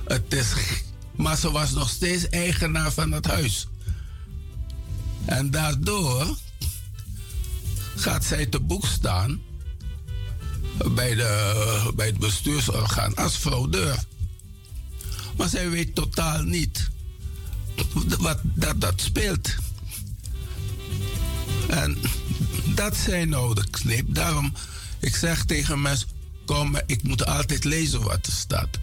Het 0.04 0.32
is, 0.32 0.52
maar 1.16 1.36
ze 1.36 1.50
was 1.50 1.70
nog 1.70 1.88
steeds 1.88 2.28
eigenaar 2.28 2.92
van 2.92 3.12
het 3.12 3.26
huis. 3.26 3.68
En 5.24 5.50
daardoor 5.50 6.36
gaat 7.96 8.24
zij 8.24 8.46
te 8.46 8.60
boek 8.60 8.86
staan 8.86 9.40
bij, 10.94 11.14
de, 11.14 11.92
bij 11.94 12.06
het 12.06 12.18
bestuursorgaan 12.18 13.14
als 13.14 13.36
fraudeur. 13.36 14.04
Maar 15.36 15.48
zij 15.48 15.70
weet 15.70 15.94
totaal 15.94 16.42
niet 16.42 16.90
wat 18.18 18.38
dat, 18.42 18.80
dat 18.80 19.00
speelt. 19.00 19.54
En 21.68 21.98
dat 22.64 22.96
zijn 22.96 23.28
nou 23.28 23.54
de 23.54 23.64
knip. 23.70 24.14
Daarom, 24.14 24.52
ik 25.00 25.16
zeg 25.16 25.44
tegen 25.44 25.82
mensen, 25.82 26.08
kom, 26.44 26.76
ik 26.86 27.02
moet 27.02 27.26
altijd 27.26 27.64
lezen 27.64 28.02
wat 28.02 28.26
er 28.26 28.32
staat. 28.32 28.78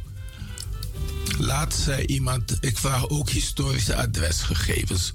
Laat 1.37 1.73
zij 1.73 2.05
iemand, 2.05 2.57
ik 2.61 2.77
vraag 2.77 3.09
ook 3.09 3.29
historische 3.29 3.95
adresgegevens 3.95 5.13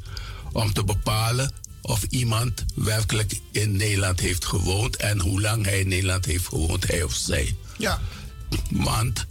om 0.53 0.73
te 0.73 0.85
bepalen 0.85 1.53
of 1.81 2.03
iemand 2.09 2.65
werkelijk 2.75 3.41
in 3.51 3.77
Nederland 3.77 4.21
heeft 4.21 4.45
gewoond 4.45 4.97
en 4.97 5.21
hoe 5.21 5.41
lang 5.41 5.65
hij 5.65 5.81
in 5.81 5.89
Nederland 5.89 6.25
heeft 6.25 6.47
gewoond, 6.47 6.87
hij 6.87 7.03
of 7.03 7.15
zij. 7.15 7.55
Ja. 7.79 8.01
Want 8.71 9.27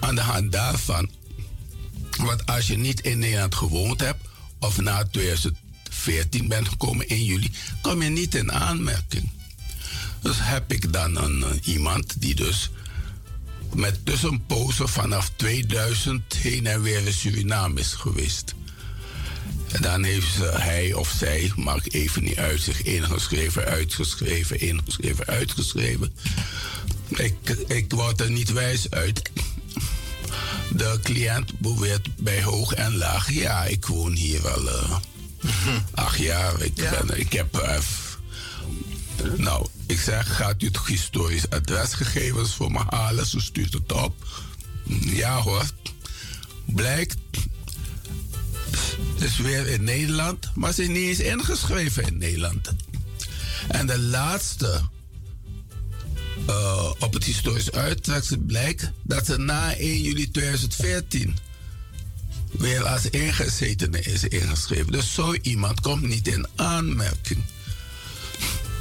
aan 0.00 0.14
de 0.14 0.20
hand 0.20 0.52
daarvan, 0.52 1.10
want 2.16 2.46
als 2.46 2.66
je 2.66 2.78
niet 2.78 3.00
in 3.00 3.18
Nederland 3.18 3.54
gewoond 3.54 4.00
hebt 4.00 4.28
of 4.58 4.80
na 4.80 5.04
2014 5.04 6.48
bent 6.48 6.68
gekomen 6.68 7.08
in 7.08 7.24
juli, 7.24 7.50
kom 7.82 8.02
je 8.02 8.08
niet 8.08 8.34
in 8.34 8.52
aanmerking. 8.52 9.30
Dus 10.22 10.36
heb 10.38 10.72
ik 10.72 10.92
dan 10.92 11.16
een, 11.16 11.42
eh, 11.44 11.50
iemand 11.74 12.20
die 12.20 12.34
dus 12.34 12.70
met 13.74 14.06
tussenpozen 14.06 14.88
vanaf 14.88 15.30
2000 15.36 16.34
heen 16.34 16.66
en 16.66 16.82
weer 16.82 17.06
in 17.06 17.12
Suriname 17.12 17.80
is 17.80 17.92
geweest. 17.92 18.54
En 19.72 19.82
dan 19.82 20.02
heeft 20.02 20.32
ze, 20.32 20.44
hij 20.44 20.92
of 20.92 21.14
zij, 21.18 21.52
maakt 21.56 21.92
even 21.92 22.24
niet 22.24 22.36
uit, 22.38 22.60
zich 22.60 22.82
ingeschreven, 22.82 23.64
uitgeschreven, 23.64 24.60
ingeschreven, 24.60 25.26
uitgeschreven. 25.26 26.12
Ik, 27.08 27.48
ik 27.66 27.92
word 27.92 28.20
er 28.20 28.30
niet 28.30 28.52
wijs 28.52 28.90
uit. 28.90 29.22
De 30.70 30.98
cliënt 31.02 31.58
beweert 31.58 32.16
bij 32.16 32.42
hoog 32.42 32.72
en 32.74 32.96
laag. 32.96 33.32
Ja, 33.32 33.64
ik 33.64 33.86
woon 33.86 34.12
hier 34.12 34.48
al 34.48 34.68
eh, 34.68 34.96
acht 35.94 36.18
jaar. 36.18 36.60
Ik, 36.62 36.74
ben, 36.74 37.20
ik 37.20 37.32
heb. 37.32 37.56
eh, 37.56 37.78
nou, 39.36 39.66
ik 39.90 40.00
zeg: 40.00 40.36
gaat 40.36 40.62
u 40.62 40.66
het 40.66 40.86
historisch 40.86 41.50
adresgegevens 41.50 42.54
voor 42.54 42.72
me 42.72 42.82
halen? 42.88 43.26
Ze 43.26 43.40
stuurt 43.40 43.72
het 43.72 43.92
op. 43.92 44.14
Ja 45.00 45.40
hoor. 45.40 45.70
Blijkt. 46.64 47.16
Het 49.14 49.22
is 49.22 49.36
weer 49.36 49.66
in 49.66 49.84
Nederland, 49.84 50.50
maar 50.54 50.72
ze 50.72 50.82
is 50.82 50.88
niet 50.88 50.96
eens 50.96 51.20
ingeschreven 51.20 52.06
in 52.06 52.18
Nederland. 52.18 52.72
En 53.68 53.86
de 53.86 53.98
laatste 53.98 54.80
eh, 56.46 56.90
op 56.98 57.12
het 57.12 57.24
historisch 57.24 57.72
uittreksel 57.72 58.38
blijkt 58.38 58.90
dat 59.02 59.26
ze 59.26 59.38
na 59.38 59.74
1 59.76 60.02
juli 60.02 60.30
2014 60.30 61.36
weer 62.50 62.84
als 62.84 63.10
ingezetene 63.10 64.00
is 64.00 64.24
ingeschreven. 64.24 64.92
Dus 64.92 65.14
zo 65.14 65.34
iemand 65.42 65.80
komt 65.80 66.02
niet 66.02 66.28
in 66.28 66.46
aanmerking. 66.56 67.44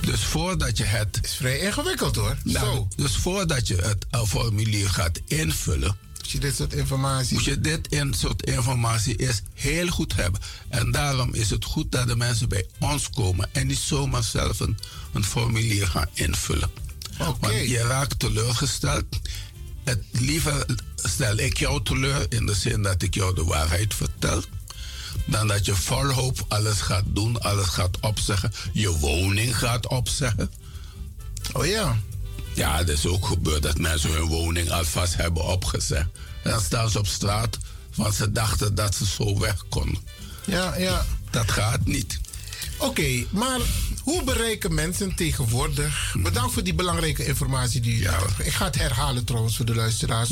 Dus 0.02 0.26
voordat 0.26 0.78
je 0.78 0.84
het. 0.84 1.20
is 1.22 1.36
vrij 1.36 1.60
ingewikkeld 1.60 2.16
hoor. 2.16 2.38
Nou, 2.44 2.88
dus 2.96 3.16
voordat 3.16 3.68
je 3.68 3.76
het 3.76 4.06
eh, 4.10 4.24
formulier 4.24 4.90
gaat 4.90 5.20
invullen, 5.28 5.98
Moet 6.18 6.32
je 6.32 6.40
dit 6.40 6.56
soort 6.56 6.74
informatie... 6.74 7.34
Moet 7.34 7.46
je 7.46 7.60
dit 7.60 7.88
in 7.88 8.14
soort 8.14 8.46
informatie 8.46 9.16
eerst 9.16 9.42
heel 9.54 9.88
goed 9.88 10.16
hebben. 10.16 10.42
En 10.70 10.92
daarom 10.92 11.34
is 11.34 11.50
het 11.50 11.66
goed 11.66 11.92
dat 11.92 12.08
de 12.08 12.16
mensen 12.16 12.50
bij 12.50 12.66
ons 12.80 13.10
komen 13.10 13.50
en 13.52 13.68
niet 13.68 13.78
zomaar 13.78 14.24
zelf 14.24 14.60
een, 14.60 14.78
een 15.14 15.24
formulier 15.24 15.88
gaan 15.88 16.10
invullen. 16.14 16.70
Want 17.18 17.54
je 17.70 17.78
raakt 17.88 18.20
teleurgesteld. 18.20 19.06
Het 19.84 20.04
liever 20.12 20.66
stel 20.96 21.38
ik 21.38 21.58
jou 21.58 21.84
teleur 21.84 22.26
in 22.30 22.46
de 22.46 22.56
zin 22.56 22.82
dat 22.82 23.02
ik 23.02 23.14
jou 23.14 23.36
de 23.36 23.44
waarheid 23.44 23.94
vertel. 23.94 24.44
Dan 25.30 25.48
dat 25.48 25.66
je 25.66 25.76
vol 25.76 26.12
hoop 26.12 26.46
alles 26.48 26.82
gaat 26.82 27.04
doen, 27.06 27.42
alles 27.42 27.68
gaat 27.68 28.00
opzeggen. 28.00 28.52
Je 28.74 28.90
woning 28.90 29.58
gaat 29.58 29.88
opzeggen. 29.88 30.52
Oh 31.54 31.66
ja. 31.66 31.98
Ja, 32.54 32.78
het 32.78 32.90
is 32.90 33.06
ook 33.06 33.26
gebeurd 33.26 33.64
dat 33.64 33.78
mensen 33.78 34.12
hun 34.12 34.26
woning 34.26 34.72
alvast 34.72 35.16
hebben 35.16 35.44
opgezegd. 35.44 36.08
En 36.44 36.52
dan 36.52 36.62
staan 36.62 36.90
ze 36.90 37.00
op 37.00 37.08
straat, 37.08 37.58
want 37.96 38.16
ze 38.16 38.32
dachten 38.32 38.76
dat 38.76 38.96
ze 38.96 39.06
zo 39.06 39.40
weg 39.40 39.66
konden. 39.70 40.02
Ja, 40.46 40.76
ja. 40.76 41.06
Dat 41.30 41.52
gaat 41.52 41.86
niet. 41.86 42.20
Oké, 42.78 43.26
maar 43.30 43.60
hoe 44.04 44.24
bereiken 44.24 44.74
mensen 44.74 45.16
tegenwoordig... 45.16 46.16
Bedankt 46.18 46.54
voor 46.54 46.64
die 46.64 46.74
belangrijke 46.74 47.26
informatie 47.26 47.82
die 47.82 47.98
u 47.98 48.02
ja. 48.02 48.20
Ik 48.38 48.52
ga 48.52 48.66
het 48.66 48.76
herhalen 48.76 49.26
trouwens 49.26 49.56
voor 49.56 49.66
de 49.66 49.76
luisteraars. 49.76 50.30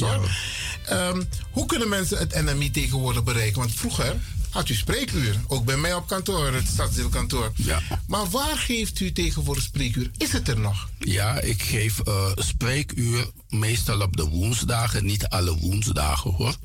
Ehm, 0.85 1.23
hoe 1.51 1.65
kunnen 1.65 1.89
mensen 1.89 2.17
het 2.17 2.41
NMI 2.43 2.71
tegenwoordig 2.71 3.23
bereiken? 3.23 3.59
Want 3.59 3.73
vroeger 3.73 4.15
had 4.57 4.69
u 4.69 4.75
spreekuur. 4.75 5.35
Ook 5.47 5.65
bij 5.65 5.77
mij 5.77 5.93
op 5.93 6.07
kantoor, 6.07 6.53
het 6.53 6.67
stadsdeelkantoor. 6.67 7.51
Ja. 7.55 7.81
Maar 8.07 8.29
waar 8.29 8.57
geeft 8.57 8.99
u 8.99 9.11
tegenwoordig 9.11 9.63
spreekuur? 9.63 10.11
Is 10.17 10.31
het 10.31 10.47
er 10.47 10.59
nog? 10.59 10.89
Ja, 10.99 11.39
ik 11.39 11.61
geef 11.61 12.01
uh, 12.07 12.31
spreekuur 12.35 13.27
meestal 13.49 14.01
op 14.01 14.17
de 14.17 14.23
woensdagen. 14.23 15.05
Niet 15.05 15.27
alle 15.27 15.57
woensdagen 15.57 16.31
hoor. 16.31 16.55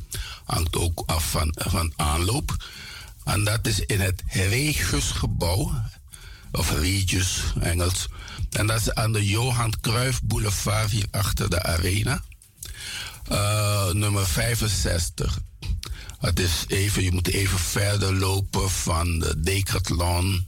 Hangt 0.44 0.76
ook 0.76 1.02
af 1.06 1.30
van, 1.30 1.54
van 1.58 1.92
aanloop. 1.96 2.56
En 3.24 3.44
dat 3.44 3.66
is 3.66 3.80
in 3.80 4.00
het 4.00 4.22
Regusgebouw. 4.26 5.72
Of 6.52 6.78
Regis 6.78 7.42
Engels. 7.60 8.08
En 8.50 8.66
dat 8.66 8.80
is 8.80 8.94
aan 8.94 9.12
de 9.12 9.26
Johan 9.26 9.74
Cruijff 9.80 10.22
Boulevard 10.22 10.90
hier 10.90 11.06
achter 11.10 11.50
de 11.50 11.62
arena. 11.62 12.22
Uh, 13.32 13.90
nummer 13.90 14.26
65. 14.26 15.38
Het 16.22 16.38
is 16.38 16.64
even, 16.68 17.02
je 17.02 17.12
moet 17.12 17.28
even 17.28 17.58
verder 17.58 18.14
lopen 18.14 18.70
van 18.70 19.18
de 19.18 19.40
Decathlon. 19.40 20.46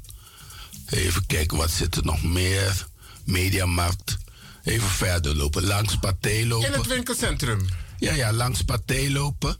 Even 0.86 1.26
kijken, 1.26 1.56
wat 1.56 1.70
zit 1.70 1.96
er 1.96 2.04
nog 2.04 2.22
meer? 2.22 2.86
Mediamarkt. 3.24 4.16
Even 4.64 4.88
verder 4.88 5.36
lopen, 5.36 5.64
langs 5.64 5.96
Pathé 5.98 6.46
lopen. 6.46 6.72
In 6.72 6.78
het 6.78 6.86
winkelcentrum? 6.86 7.66
Ja, 7.98 8.12
ja, 8.12 8.32
langs 8.32 8.62
Pathé 8.62 9.10
lopen. 9.10 9.56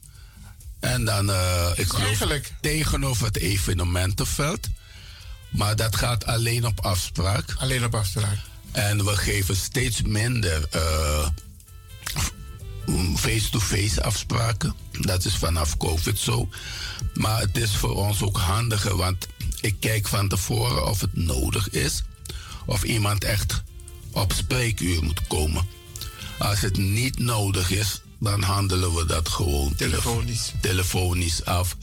En 0.81 1.05
dan, 1.05 1.31
uh, 1.31 1.71
ik 1.75 1.89
geloof, 1.89 2.07
eigenlijk... 2.07 2.53
tegenover 2.61 3.27
het 3.27 3.37
evenementenveld. 3.37 4.69
Maar 5.51 5.77
dat 5.77 5.97
gaat 5.97 6.27
alleen 6.27 6.67
op 6.67 6.81
afspraak. 6.81 7.55
Alleen 7.57 7.85
op 7.85 7.95
afspraak. 7.95 8.39
En 8.73 9.05
we 9.05 9.17
geven 9.17 9.57
steeds 9.57 10.03
minder 10.03 10.69
uh, 10.75 11.29
face-to-face 13.17 14.03
afspraken. 14.03 14.75
Dat 14.91 15.25
is 15.25 15.37
vanaf 15.37 15.77
COVID 15.77 16.19
zo. 16.19 16.49
Maar 17.15 17.41
het 17.41 17.57
is 17.57 17.77
voor 17.77 17.95
ons 17.95 18.23
ook 18.23 18.39
handiger, 18.39 18.97
want 18.97 19.27
ik 19.61 19.77
kijk 19.81 20.09
van 20.09 20.29
tevoren 20.29 20.87
of 20.87 21.01
het 21.01 21.17
nodig 21.17 21.71
is. 21.71 22.03
Of 22.67 22.83
iemand 22.83 23.25
echt 23.25 23.63
op 24.11 24.33
spreekuur 24.33 25.03
moet 25.03 25.27
komen. 25.27 25.67
Als 26.39 26.61
het 26.61 26.77
niet 26.77 27.19
nodig 27.19 27.71
is, 27.71 28.03
dan 28.19 28.43
handelen 28.43 28.95
we 28.95 29.07
dat 29.07 29.29
gewoon 29.29 29.75
telefonisch, 29.75 30.53
telefonisch 30.61 31.45
af. 31.45 31.77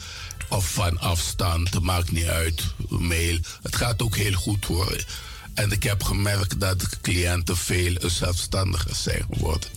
Of 0.50 0.72
van 0.72 1.00
afstand, 1.00 1.82
maakt 1.82 2.12
niet 2.12 2.26
uit. 2.26 2.64
Mail. 2.90 3.40
Het 3.62 3.76
gaat 3.76 4.02
ook 4.02 4.16
heel 4.16 4.34
goed 4.34 4.66
hoor. 4.66 5.06
En 5.54 5.72
ik 5.72 5.84
heb 5.84 6.04
gemerkt 6.04 6.60
dat 6.60 6.80
de 6.80 6.88
cliënten 7.02 7.58
veel 7.58 7.96
zelfstandiger 8.00 8.96
zijn 8.96 9.26
geworden. 9.32 9.70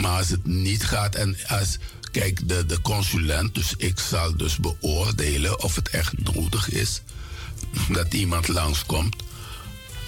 Maar 0.00 0.18
als 0.18 0.28
het 0.28 0.46
niet 0.46 0.84
gaat 0.84 1.14
en 1.14 1.36
als, 1.46 1.78
kijk, 2.10 2.48
de, 2.48 2.66
de 2.66 2.80
consulent, 2.80 3.54
dus 3.54 3.74
ik 3.76 3.98
zal 3.98 4.36
dus 4.36 4.56
beoordelen 4.56 5.62
of 5.62 5.74
het 5.74 5.88
echt 5.88 6.12
nodig 6.18 6.70
is 6.70 7.02
dat 7.88 8.14
iemand 8.14 8.48
langskomt. 8.48 9.16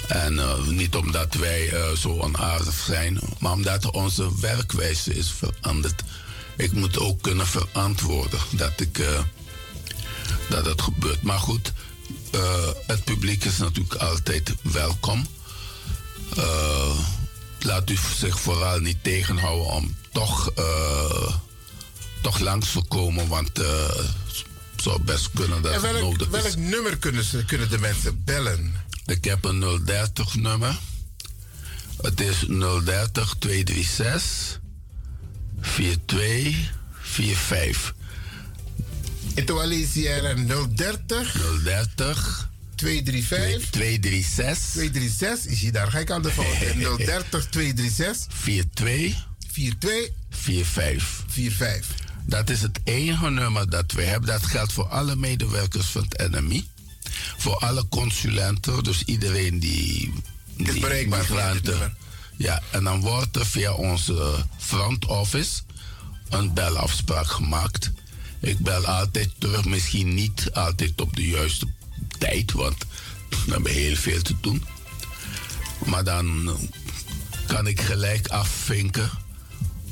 En 0.09 0.35
uh, 0.35 0.67
niet 0.67 0.97
omdat 0.97 1.35
wij 1.35 1.73
uh, 1.73 1.91
zo 1.91 2.19
onaardig 2.21 2.75
zijn, 2.87 3.19
maar 3.39 3.53
omdat 3.53 3.91
onze 3.91 4.41
werkwijze 4.41 5.15
is 5.15 5.33
veranderd. 5.39 6.03
Ik 6.57 6.73
moet 6.73 6.99
ook 6.99 7.23
kunnen 7.23 7.47
verantwoorden 7.47 8.39
dat, 8.51 8.81
ik, 8.81 8.99
uh, 8.99 9.19
dat 10.49 10.65
het 10.65 10.83
gebeurt. 10.83 11.23
Maar 11.23 11.39
goed, 11.39 11.73
het 12.87 13.05
publiek 13.05 13.45
is 13.45 13.59
natuurlijk 13.59 13.95
altijd 13.95 14.55
welkom 14.63 15.27
laat 17.59 17.91
u 17.91 17.97
zich 18.17 18.41
vooral 18.41 18.79
niet 18.79 18.97
tegenhouden 19.03 19.67
om 19.67 19.97
toch, 20.13 20.53
uh, 20.59 21.35
toch 22.23 22.39
langs 22.39 22.73
te 22.73 22.83
komen. 22.89 23.29
Want 23.29 23.59
uh, 23.59 23.89
het 23.89 24.45
zou 24.77 25.03
best 25.03 25.31
kunnen 25.35 25.63
dat 25.63 25.73
en 25.73 25.81
welk, 25.81 25.95
het 25.95 26.03
nodig 26.03 26.29
welk 26.29 26.45
is. 26.45 26.57
nummer 26.57 26.97
kunnen, 26.97 27.25
ze, 27.25 27.45
kunnen 27.45 27.71
de 27.71 27.79
mensen 27.79 28.25
bellen? 28.25 28.85
Ik 29.07 29.25
heb 29.25 29.45
een 29.45 29.85
030 29.85 30.35
nummer. 30.35 30.79
Het 32.03 32.21
is 32.21 32.45
030 32.85 33.35
236 33.39 34.61
4245. 35.61 37.95
Etoile 39.35 39.87
030 40.75 41.37
030 41.65 42.46
235 42.77 43.71
236 43.71 44.73
236 44.73 45.53
is 45.53 45.63
hij 45.63 45.71
daar. 45.71 45.91
Ga 45.91 45.99
ik 45.99 46.11
aan 46.11 46.23
de 46.23 46.31
fout. 46.31 46.59
030 46.99 47.47
236 47.49 48.27
42 48.35 49.27
42 49.53 50.11
45 50.31 51.25
45. 51.27 52.05
Dat 52.27 52.51
is 52.51 52.63
het 52.63 52.81
enige 52.85 53.31
nummer 53.31 53.71
dat 53.71 53.93
we 53.93 54.03
hebben. 54.03 54.29
Dat 54.29 54.47
geldt 54.47 54.73
voor 54.73 54.89
alle 54.89 55.17
medewerkers 55.17 55.87
van 55.87 56.07
het 56.09 56.31
NMI. 56.31 56.69
Voor 57.37 57.57
alle 57.57 57.89
consulenten, 57.89 58.85
dus 58.85 59.03
iedereen 59.05 59.59
die. 59.59 60.13
die 60.57 60.67
is 60.67 60.79
bereikbaar. 60.79 61.27
Ja, 62.37 62.63
en 62.71 62.85
dan 62.85 63.01
wordt 63.01 63.37
er 63.37 63.47
via 63.47 63.73
onze 63.73 64.47
front 64.59 65.07
office 65.07 65.61
een 66.29 66.55
belafspraak 66.55 67.27
gemaakt. 67.27 67.93
Ik 68.41 68.59
bel 68.59 68.87
altijd 68.87 69.31
terug, 69.39 69.65
misschien 69.65 70.15
niet 70.15 70.51
altijd 70.53 71.01
op 71.01 71.17
de 71.17 71.29
juiste 71.29 71.67
tijd, 72.19 72.53
want 72.53 72.77
we 73.29 73.53
hebben 73.53 73.73
heel 73.73 73.97
veel 73.97 74.23
te 74.23 74.35
doen. 74.41 74.65
Maar 75.85 76.05
dan 76.05 76.59
kan 77.47 77.67
ik 77.67 77.81
gelijk 77.81 78.29
afvinken 78.29 79.11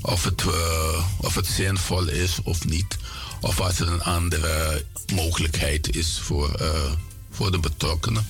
of 0.00 0.24
het, 0.24 0.42
uh, 0.42 1.06
of 1.16 1.34
het 1.34 1.46
zinvol 1.46 2.08
is 2.08 2.38
of 2.42 2.64
niet. 2.64 2.96
Of 3.40 3.60
als 3.60 3.80
er 3.80 3.88
een 3.88 4.02
andere 4.02 4.84
mogelijkheid 5.14 5.96
is 5.96 6.20
voor, 6.22 6.60
uh, 6.60 6.92
voor 7.30 7.50
de 7.50 7.58
betrokkenen. 7.58 8.26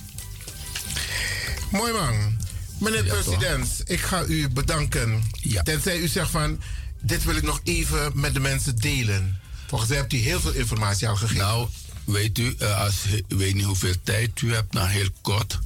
Mooi 1.71 1.93
man. 1.93 2.37
Meneer 2.79 3.05
ja, 3.05 3.13
president, 3.13 3.77
toch? 3.77 3.87
ik 3.87 4.01
ga 4.01 4.25
u 4.25 4.49
bedanken. 4.49 5.23
Ja. 5.33 5.63
Tenzij 5.63 5.97
u 5.97 6.07
zegt 6.07 6.29
van, 6.29 6.61
dit 7.01 7.23
wil 7.23 7.35
ik 7.35 7.43
nog 7.43 7.59
even 7.63 8.11
met 8.13 8.33
de 8.33 8.39
mensen 8.39 8.75
delen. 8.75 9.39
Volgens 9.67 9.89
mij 9.89 9.99
hebt 9.99 10.13
u 10.13 10.17
heel 10.17 10.39
veel 10.39 10.53
informatie 10.53 11.07
al 11.07 11.15
gegeven. 11.15 11.43
Nou, 11.43 11.67
weet 12.05 12.37
u, 12.37 12.55
uh, 12.59 12.81
als, 12.81 13.05
ik 13.05 13.25
weet 13.27 13.53
niet 13.53 13.65
hoeveel 13.65 13.95
tijd 14.03 14.41
u 14.41 14.53
hebt, 14.53 14.73
nou 14.73 14.87
heel 14.87 15.09
kort. 15.21 15.59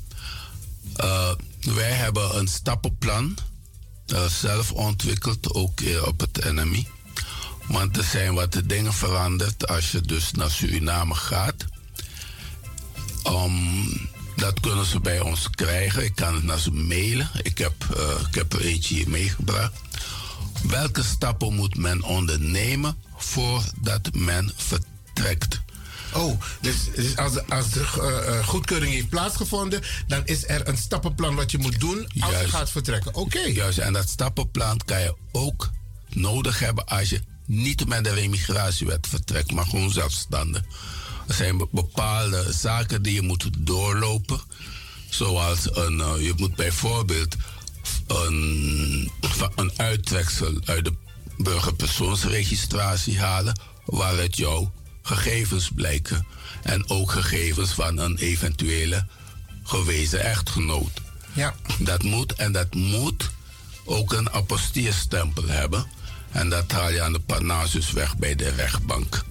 Uh, 0.97 1.31
wij 1.59 1.91
hebben 1.91 2.37
een 2.37 2.47
stappenplan 2.47 3.37
uh, 4.13 4.25
zelf 4.25 4.71
ontwikkeld, 4.71 5.53
ook 5.53 5.81
op 6.05 6.19
het 6.19 6.53
NMI. 6.53 6.87
Want 7.67 7.97
er 7.97 8.03
zijn 8.03 8.33
wat 8.33 8.61
dingen 8.65 8.93
veranderd 8.93 9.67
als 9.67 9.91
je 9.91 10.01
dus 10.01 10.31
naar 10.31 10.51
Suriname 10.51 11.15
gaat. 11.15 11.65
Um, 13.27 14.09
dat 14.35 14.59
kunnen 14.59 14.85
ze 14.85 14.99
bij 14.99 15.19
ons 15.19 15.49
krijgen. 15.49 16.03
Ik 16.03 16.15
kan 16.15 16.33
het 16.33 16.43
naar 16.43 16.59
ze 16.59 16.71
mailen. 16.71 17.29
Ik 17.41 17.57
heb, 17.57 17.73
ik 18.27 18.35
heb 18.35 18.53
er 18.53 18.61
eentje 18.61 18.95
hier 18.95 19.09
meegebracht. 19.09 19.73
Welke 20.63 21.03
stappen 21.03 21.55
moet 21.55 21.77
men 21.77 22.03
ondernemen 22.03 22.97
voordat 23.15 24.13
men 24.13 24.51
vertrekt? 24.55 25.61
Oh, 26.13 26.41
dus, 26.61 26.75
dus 26.95 27.15
als, 27.15 27.47
als 27.49 27.69
de 27.69 27.79
uh, 27.79 28.47
goedkeuring 28.47 28.93
heeft 28.93 29.09
plaatsgevonden, 29.09 29.81
dan 30.07 30.21
is 30.25 30.47
er 30.47 30.67
een 30.67 30.77
stappenplan 30.77 31.35
wat 31.35 31.51
je 31.51 31.57
moet 31.57 31.79
doen 31.79 32.07
als 32.19 32.31
Juist. 32.31 32.41
je 32.41 32.49
gaat 32.57 32.71
vertrekken. 32.71 33.15
Oké. 33.15 33.37
Okay. 33.37 33.51
Juist, 33.51 33.77
en 33.77 33.93
dat 33.93 34.09
stappenplan 34.09 34.79
kan 34.85 35.01
je 35.01 35.15
ook 35.31 35.69
nodig 36.09 36.59
hebben 36.59 36.85
als 36.85 37.09
je 37.09 37.21
niet 37.45 37.87
met 37.87 38.03
de 38.03 38.13
remigratiewet 38.13 39.07
vertrekt, 39.07 39.51
maar 39.51 39.65
gewoon 39.65 39.91
zelfstandig. 39.91 40.63
Er 41.27 41.33
zijn 41.33 41.67
bepaalde 41.71 42.53
zaken 42.53 43.01
die 43.01 43.13
je 43.13 43.21
moet 43.21 43.49
doorlopen. 43.57 44.39
Zoals 45.09 45.75
een, 45.75 45.97
uh, 45.97 46.13
je 46.25 46.33
moet 46.37 46.55
bijvoorbeeld 46.55 47.35
een, 48.07 49.11
een 49.55 49.71
uittreksel 49.75 50.53
uit 50.65 50.85
de 50.85 50.93
burgerpersoonsregistratie 51.37 53.19
halen 53.19 53.59
waaruit 53.85 54.37
jouw 54.37 54.71
gegevens 55.09 55.69
blijken 55.75 56.25
en 56.63 56.89
ook 56.89 57.11
gegevens 57.11 57.71
van 57.71 57.97
een 57.97 58.17
eventuele 58.17 59.05
gewezen 59.63 60.23
echtgenoot. 60.23 61.01
Ja. 61.33 61.55
Dat 61.79 62.03
moet 62.03 62.33
en 62.33 62.51
dat 62.51 62.73
moet 62.73 63.29
ook 63.85 64.13
een 64.13 64.29
apostierstempel 64.29 65.47
hebben. 65.47 65.85
En 66.31 66.49
dat 66.49 66.71
haal 66.71 66.91
je 66.91 67.01
aan 67.01 67.13
de 67.13 67.19
Parnassusweg 67.19 68.17
bij 68.17 68.35
de 68.35 68.49
rechtbank. 68.49 69.25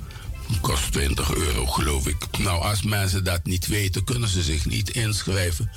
Kost 0.60 0.92
20 0.92 1.34
euro, 1.34 1.66
geloof 1.66 2.06
ik. 2.06 2.38
Nou, 2.38 2.62
als 2.62 2.82
mensen 2.82 3.24
dat 3.24 3.44
niet 3.44 3.66
weten, 3.66 4.04
kunnen 4.04 4.28
ze 4.28 4.42
zich 4.42 4.66
niet 4.66 4.90
inschrijven 4.90 5.70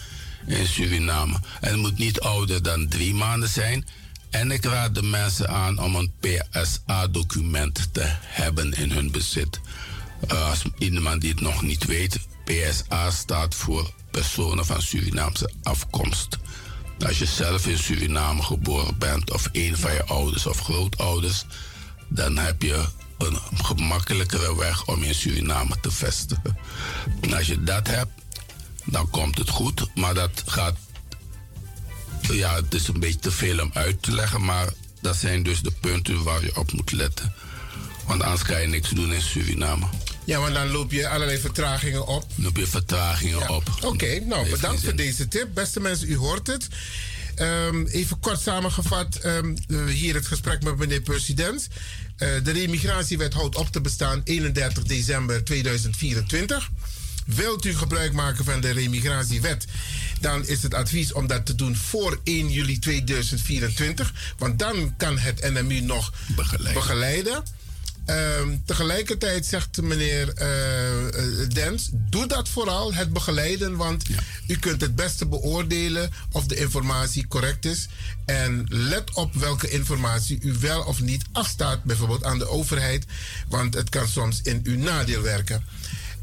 in 0.48 0.68
Suriname. 0.68 1.40
En 1.62 1.72
het 1.72 1.80
moet 1.80 1.98
niet 1.98 2.20
ouder 2.20 2.64
dan 2.64 2.88
drie 2.88 3.14
maanden 3.14 3.50
zijn. 3.50 3.88
En 4.30 4.52
ik 4.52 4.66
raad 4.66 4.96
de 4.96 5.04
mensen 5.04 5.50
aan 5.50 5.80
om 5.80 5.96
een 5.96 6.12
PSA-document 6.20 7.90
te 7.92 8.04
hebben 8.22 8.74
in 8.74 8.92
hun 8.92 9.12
bezit. 9.12 9.60
Als 10.28 10.64
iemand 10.78 11.22
die 11.22 11.30
het 11.30 11.42
nog 11.42 11.62
niet 11.62 11.86
weet, 11.86 12.20
PSA 12.44 13.12
staat 13.12 13.56
voor 13.56 13.92
personen 14.12 14.66
van 14.66 14.82
Surinaamse 14.82 15.52
afkomst. 15.64 16.38
Als 17.06 17.20
je 17.20 17.26
zelf 17.26 17.68
in 17.68 17.78
Suriname 17.78 18.44
geboren 18.44 18.98
bent, 18.98 19.32
of 19.32 19.50
een 19.52 19.78
van 19.78 19.94
je 19.94 20.04
ouders 20.04 20.46
of 20.46 20.60
grootouders, 20.60 21.46
dan 22.08 22.38
heb 22.38 22.62
je 22.62 22.86
een 23.18 23.38
gemakkelijkere 23.54 24.56
weg 24.56 24.86
om 24.86 25.04
in 25.04 25.16
Suriname 25.16 25.80
te 25.82 25.92
vestigen. 25.92 26.58
En 27.22 27.34
als 27.34 27.48
je 27.48 27.64
dat 27.64 27.88
hebt, 27.88 28.12
dan 28.86 29.10
komt 29.10 29.38
het 29.38 29.50
goed. 29.50 29.88
Maar 29.96 30.14
dat 30.14 30.44
gaat. 30.46 30.78
Ja, 32.22 32.56
het 32.56 32.74
is 32.74 32.88
een 32.88 33.00
beetje 33.00 33.20
te 33.20 33.32
veel 33.32 33.60
om 33.60 33.70
uit 33.74 34.02
te 34.02 34.12
leggen, 34.12 34.46
maar 34.46 34.68
dat 35.02 35.16
zijn 35.16 35.44
dus 35.44 35.62
de 35.62 35.72
punten 35.72 36.24
waar 36.24 36.44
je 36.44 36.58
op 36.58 36.72
moet 36.72 36.92
letten. 36.92 37.34
Want 38.08 38.24
anders 38.24 38.44
kan 38.44 38.62
je 38.62 38.68
niks 38.68 38.90
doen 38.90 39.14
in 39.14 39.22
Suriname. 39.22 39.86
Ja, 40.26 40.40
maar 40.40 40.54
dan 40.54 40.72
loop 40.72 40.92
je 40.92 41.08
allerlei 41.08 41.40
vertragingen 41.40 42.08
op. 42.08 42.26
Loop 42.36 42.58
je 42.58 42.68
vertragingen 42.68 43.50
op. 43.50 43.64
Oké, 43.82 44.20
nou 44.20 44.50
bedankt 44.50 44.84
voor 44.84 44.96
deze 44.96 45.28
tip. 45.28 45.48
Beste 45.54 45.80
mensen, 45.80 46.10
u 46.10 46.16
hoort 46.16 46.48
het. 46.48 46.68
Um, 47.40 47.88
even 47.88 48.20
kort 48.20 48.42
samengevat, 48.42 49.26
um, 49.26 49.56
hier 49.88 50.14
het 50.14 50.28
gesprek 50.28 50.64
met 50.64 50.78
meneer 50.78 51.02
President. 51.02 51.68
Uh, 52.18 52.30
de 52.44 52.52
remigratiewet 52.52 53.34
houdt 53.34 53.56
op 53.56 53.72
te 53.72 53.82
bestaan 53.82 54.22
31 54.24 54.84
december 54.84 55.44
2024. 55.44 56.70
Wilt 57.26 57.66
u 57.66 57.76
gebruik 57.76 58.14
maken 58.14 58.46
van 58.46 58.62
de 58.62 58.72
remigratiewet, 58.72 59.66
dan 60.20 60.48
is 60.48 60.64
het 60.64 60.74
advies 60.74 61.14
om 61.14 61.28
dat 61.28 61.46
te 61.46 61.56
doen 61.56 61.76
voor 61.76 62.20
1 62.24 62.52
juli 62.52 62.80
2024. 62.80 64.14
Want 64.38 64.60
dan 64.60 64.94
kan 64.98 65.18
het 65.18 65.52
NMU 65.54 65.80
nog 65.80 66.14
begeleiden. 66.36 66.74
begeleiden. 66.74 67.44
Ehm, 68.12 68.58
tegelijkertijd 68.66 69.46
zegt 69.46 69.82
meneer 69.82 70.28
uh, 70.28 71.50
Dens, 71.50 71.90
doe 71.94 72.28
dat 72.28 72.50
vooral, 72.50 72.94
het 72.94 73.14
begeleiden, 73.14 73.76
want 73.76 74.04
u 74.48 74.56
kunt 74.56 74.82
het 74.82 74.96
beste 74.96 75.26
beoordelen 75.26 76.10
of 76.32 76.46
de 76.46 76.56
informatie 76.56 77.28
correct 77.28 77.66
is. 77.66 77.88
En 78.26 78.66
let 78.70 79.14
op 79.14 79.34
welke 79.34 79.70
informatie 79.70 80.40
u 80.42 80.54
wel 80.60 80.84
of 80.84 81.02
niet 81.02 81.24
afstaat, 81.32 81.84
bijvoorbeeld 81.84 82.24
aan 82.24 82.40
de 82.40 82.48
overheid, 82.48 83.06
want 83.50 83.74
het 83.74 83.90
kan 83.90 84.08
soms 84.08 84.42
in 84.42 84.60
uw 84.64 84.78
nadeel 84.78 85.22
werken. 85.22 85.64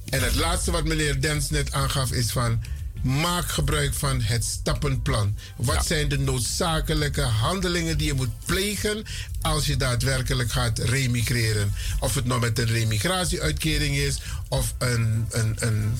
En 0.09 0.23
het 0.23 0.35
laatste 0.35 0.71
wat 0.71 0.85
meneer 0.85 1.21
Dens 1.21 1.51
net 1.51 1.73
aangaf 1.73 2.13
is 2.13 2.31
van 2.31 2.63
maak 3.03 3.49
gebruik 3.49 3.95
van 3.95 4.21
het 4.21 4.45
stappenplan. 4.45 5.37
Wat 5.57 5.87
zijn 5.87 6.09
de 6.09 6.19
noodzakelijke 6.19 7.23
handelingen 7.23 7.99
die 7.99 8.07
je 8.07 8.15
moet 8.15 8.45
plegen 8.45 9.05
als 9.41 9.67
je 9.67 9.77
daadwerkelijk 9.77 10.53
gaat 10.53 10.79
remigreren? 10.79 11.75
Of 12.01 12.15
het 12.15 12.25
nou 12.25 12.41
met 12.41 12.59
een 12.59 12.67
remigratieουitkering 12.67 13.97
is 13.97 14.21
of 14.49 14.75
een, 14.79 15.27
een, 15.31 15.57
een 15.59 15.93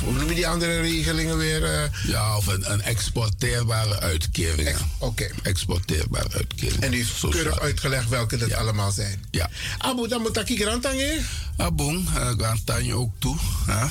hoe 0.00 0.12
noem 0.12 0.28
je 0.28 0.34
die 0.34 0.48
andere 0.48 0.80
regelingen 0.80 1.36
weer? 1.36 1.62
Uh, 1.62 1.82
ja, 2.06 2.36
of 2.36 2.46
een, 2.46 2.72
een 2.72 2.82
exporteerbare 2.82 4.00
uitkering. 4.00 4.68
Ex 4.68 4.80
Oké. 4.98 5.26
Exporteerbare 5.42 6.28
uitkering. 6.32 6.82
En 6.82 6.92
u 6.92 6.96
heeft 6.96 7.20
keurig 7.30 7.60
uitgelegd 7.60 8.08
welke 8.08 8.36
dat 8.36 8.48
ja. 8.48 8.56
allemaal 8.56 8.90
zijn. 8.90 9.24
Ja. 9.30 9.50
Abu, 9.78 10.08
dan 10.08 10.20
moet 10.20 10.50
ik 10.50 10.60
grantanje. 10.60 11.20
Abu, 11.56 12.00
grantanje 12.36 12.94
ook 12.94 13.12
toe. 13.18 13.36
Hè? 13.66 13.86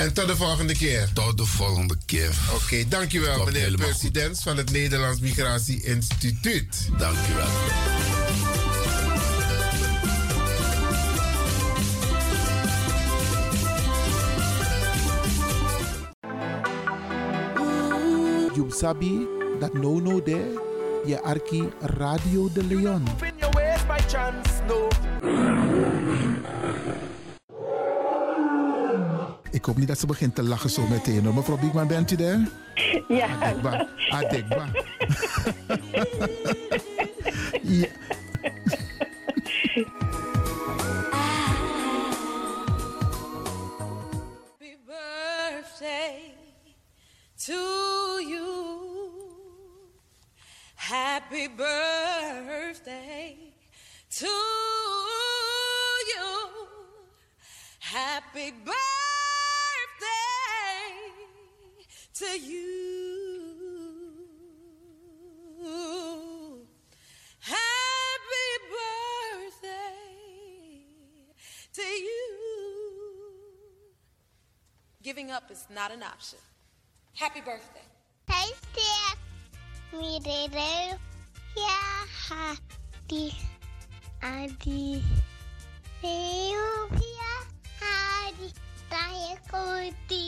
En 0.00 0.12
tot 0.12 0.26
de 0.26 0.36
volgende 0.36 0.76
keer. 0.76 1.08
Tot 1.12 1.38
de 1.38 1.46
volgende 1.46 1.96
keer. 2.06 2.30
Oké, 2.52 2.64
okay, 2.64 2.88
dankjewel 2.88 3.36
Komt 3.36 3.52
meneer 3.52 3.74
president 3.74 4.40
van 4.40 4.56
het 4.56 4.70
Nederlands 4.70 5.20
Migratie 5.20 5.84
Instituut. 5.84 6.88
Dankjewel. 6.98 7.46
You 18.54 18.70
sabi 18.70 19.26
that 19.58 19.72
no 19.72 19.98
no 19.98 20.22
there, 20.22 20.60
je 21.06 21.22
arki 21.22 21.68
Radio 21.80 22.50
de 22.52 22.64
Leon. 22.64 23.02
Ik 29.50 29.64
hoop 29.64 29.76
niet 29.76 29.88
dat 29.88 29.98
ze 29.98 30.06
begint 30.06 30.34
te 30.34 30.42
lachen 30.42 30.70
zo 30.70 30.86
meteen. 30.86 31.24
hoor. 31.24 31.34
Mevrouw 31.34 31.58
Biekman, 31.58 31.86
bent 31.86 32.10
u 32.10 32.16
daar? 32.16 32.38
Ja. 33.08 33.26
Adekba. 33.40 33.88
Adekba. 34.10 34.66
ja. 37.62 37.86
Happy 44.60 44.76
birthday 44.86 46.34
to 47.46 47.60
you. 48.28 48.46
Happy 50.74 51.48
birthday 51.56 53.36
to 54.18 54.26
you. 56.14 56.50
Happy 57.78 58.52
birthday 58.64 58.89
to 62.20 62.38
you. 62.38 62.60
Happy 67.40 68.50
birthday 68.70 69.70
to 71.72 71.82
you. 71.82 72.26
Giving 75.02 75.30
up 75.30 75.50
is 75.50 75.66
not 75.74 75.90
an 75.92 76.02
option. 76.02 76.38
Happy 77.14 77.40
birthday. 77.40 77.86
Hey. 78.28 78.52
Me, 79.98 80.20
Dede. 80.22 80.98
Yeah, 81.56 82.04
Hadi. 82.28 83.34
Adi. 84.22 85.02
Eupia. 86.04 87.32
Hadi. 87.80 88.48
Taya 88.90 89.34
Koti. 89.50 90.19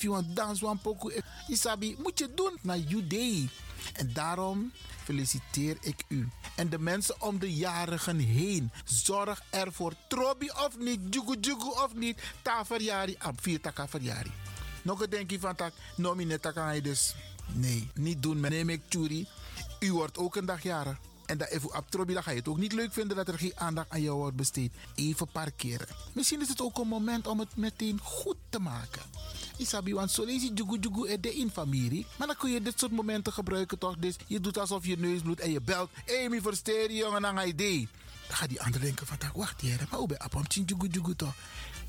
If 0.00 0.06
you 0.06 0.14
want 0.14 0.34
dance 0.34 0.64
one 0.64 0.78
poco, 0.78 1.10
Isabi, 1.48 1.96
moet 1.98 2.18
je 2.18 2.34
doen 2.34 2.58
naar 2.62 2.78
day. 3.08 3.48
En 3.92 4.12
daarom 4.12 4.72
feliciteer 5.04 5.76
ik 5.80 6.04
u. 6.08 6.28
En 6.56 6.68
de 6.68 6.78
mensen 6.78 7.22
om 7.22 7.38
de 7.38 7.54
jarigen 7.54 8.18
heen. 8.18 8.70
Zorg 8.84 9.42
ervoor. 9.50 9.92
Trobi 10.08 10.50
of 10.50 10.78
niet, 10.78 11.00
jugu 11.10 11.36
jugu 11.40 11.68
of 11.68 11.94
niet. 11.94 12.20
Ta 12.42 12.64
verjari, 12.64 13.16
ab 13.18 13.40
vier 13.40 13.60
taka 13.60 13.88
verjari. 13.88 14.32
Nog 14.82 15.02
een 15.02 15.10
denkje 15.10 15.40
van 15.40 15.54
tak, 15.54 15.72
kan 16.54 16.74
je 16.74 16.82
dus. 16.82 17.14
Nee, 17.52 17.90
niet 17.94 18.22
doen. 18.22 18.40
Meneer 18.40 18.70
ik 18.70 18.82
Churi. 18.88 19.28
U 19.80 19.92
wordt 19.92 20.18
ook 20.18 20.36
een 20.36 20.46
dag 20.46 20.62
jarig. 20.62 20.98
En 21.26 21.38
dat 21.38 21.48
even 21.48 21.76
op 21.76 21.90
Trobi, 21.90 22.14
dan 22.14 22.22
ga 22.22 22.30
je 22.30 22.36
het 22.36 22.48
ook 22.48 22.58
niet 22.58 22.72
leuk 22.72 22.92
vinden 22.92 23.16
dat 23.16 23.28
er 23.28 23.38
geen 23.38 23.52
aandacht 23.56 23.90
aan 23.90 24.02
jou 24.02 24.16
wordt 24.16 24.36
besteed. 24.36 24.72
Even 24.94 25.28
parkeren. 25.32 25.86
Misschien 26.12 26.40
is 26.40 26.48
het 26.48 26.60
ook 26.60 26.78
een 26.78 26.88
moment 26.88 27.26
om 27.26 27.38
het 27.38 27.56
meteen 27.56 28.00
goed 28.02 28.36
te 28.48 28.58
maken. 28.58 29.02
Isabi, 29.60 29.94
want 29.94 30.10
zo 30.10 30.24
lees 30.24 30.42
je 30.42 30.52
jugu 30.54 30.78
jugu 30.80 31.20
de 31.20 31.34
in 31.34 31.50
familie. 31.50 32.06
Maar 32.16 32.26
dan 32.26 32.36
kun 32.36 32.50
je 32.50 32.62
dit 32.62 32.78
soort 32.78 32.92
momenten 32.92 33.32
gebruiken 33.32 33.78
toch? 33.78 33.96
Dus 33.96 34.16
je 34.26 34.40
doet 34.40 34.58
alsof 34.58 34.86
je 34.86 34.98
neus 34.98 35.20
bloedt 35.20 35.40
en 35.40 35.50
je 35.50 35.60
belt. 35.60 35.90
Hey, 36.04 36.40
versteer 36.42 36.92
jongen, 36.92 37.22
dan 37.22 37.36
ga 37.36 37.42
je 37.42 37.52
idee. 37.52 37.88
Dan 38.28 38.36
gaat 38.36 38.48
die 38.48 38.62
ander 38.62 38.80
denken 38.80 39.06
van, 39.06 39.16
wacht 39.34 39.60
hier, 39.60 39.86
maar 39.90 39.98
hoe 39.98 40.08
ben 40.08 40.18
je 40.48 40.62
jugu 40.64 40.88
jugu 40.88 41.14
toch? 41.14 41.34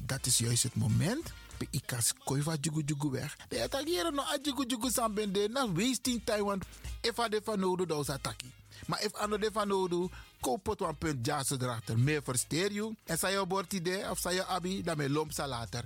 Dat 0.06 0.26
is 0.26 0.38
juist 0.38 0.64
het 0.64 0.76
moment 0.76 1.32
pe 1.62 1.68
ikas 1.78 2.14
koi 2.26 2.42
va 2.42 2.56
jugu 2.62 2.82
jugu 2.86 3.12
weg. 3.12 3.36
De 3.50 3.62
attackeren 3.64 4.16
no 4.16 4.22
a 4.22 4.38
jugu 4.42 4.66
jugu 4.66 4.90
sambende 4.90 5.48
na 5.50 5.68
wasting 5.68 6.22
time 6.24 6.44
want 6.44 6.66
if 7.02 7.20
a 7.20 7.30
de 7.30 7.42
van 7.44 7.60
nodo 7.60 7.86
da 7.86 7.96
ataki. 7.96 8.52
Maar 8.88 9.04
if 9.04 9.14
ano 9.14 9.38
de 9.38 9.50
van 9.54 9.68
nodo 9.68 10.10
koop 10.40 10.66
het 10.66 10.82
een 10.82 10.98
punt 10.98 11.26
jazz 11.26 11.52
erachter. 11.52 12.00
Meer 12.00 12.24
versteer 12.24 12.72
je. 12.72 12.96
En 13.06 13.18
zij 13.18 13.32
je 13.32 13.66
idee 13.70 14.10
of 14.10 14.20
zij 14.20 14.34
je 14.34 14.46
abi, 14.46 14.84
dan 14.84 14.98
me 14.98 15.10
lomp 15.10 15.32
later. 15.38 15.86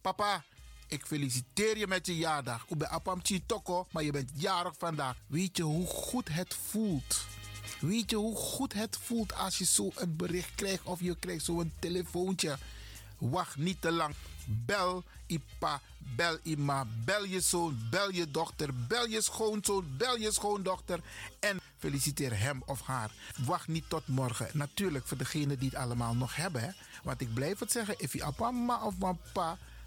Papa. 0.00 0.44
Ik 0.88 1.06
feliciteer 1.06 1.78
je 1.78 1.86
met 1.86 2.06
je 2.06 2.16
jaardag. 2.16 2.64
Ik 2.68 2.78
ben 2.78 2.90
Apam 2.90 3.22
Toko, 3.46 3.86
maar 3.90 4.02
je 4.02 4.12
bent 4.12 4.30
jarig 4.34 4.74
vandaag. 4.78 5.16
Weet 5.26 5.56
je 5.56 5.62
hoe 5.62 5.86
goed 5.86 6.28
het 6.28 6.54
voelt? 6.54 7.20
Weet 7.80 8.10
je 8.10 8.16
hoe 8.16 8.36
goed 8.36 8.72
het 8.72 8.98
voelt 9.02 9.34
als 9.34 9.58
je 9.58 9.64
zo 9.64 9.90
een 9.94 10.16
bericht 10.16 10.54
krijgt 10.54 10.84
of 10.84 11.00
je 11.00 11.16
krijgt 11.16 11.44
zo'n 11.44 11.72
telefoontje? 11.78 12.58
Wacht 13.18 13.56
niet 13.56 13.80
te 13.80 13.92
lang. 13.92 14.14
Bel 14.46 15.04
Ipa, 15.26 15.80
bel 15.98 16.38
Ima, 16.42 16.86
bel 17.04 17.24
je 17.24 17.40
zoon, 17.40 17.78
bel 17.90 18.10
je 18.10 18.30
dochter, 18.30 18.86
bel 18.86 19.06
je 19.06 19.22
schoonzoon, 19.22 19.96
bel 19.96 20.16
je 20.16 20.32
schoondochter 20.32 21.00
en 21.40 21.60
feliciteer 21.78 22.38
hem 22.38 22.62
of 22.66 22.80
haar. 22.80 23.10
Wacht 23.44 23.68
niet 23.68 23.84
tot 23.88 24.06
morgen. 24.06 24.48
Natuurlijk 24.52 25.06
voor 25.06 25.16
degenen 25.16 25.58
die 25.58 25.68
het 25.68 25.78
allemaal 25.78 26.14
nog 26.14 26.36
hebben. 26.36 26.62
Hè? 26.62 26.70
Want 27.02 27.20
ik 27.20 27.34
blijf 27.34 27.58
het 27.58 27.72
zeggen, 27.72 27.94
if 27.98 28.12
je 28.12 28.32
mama 28.38 28.84
of 28.84 28.98
papa 28.98 29.58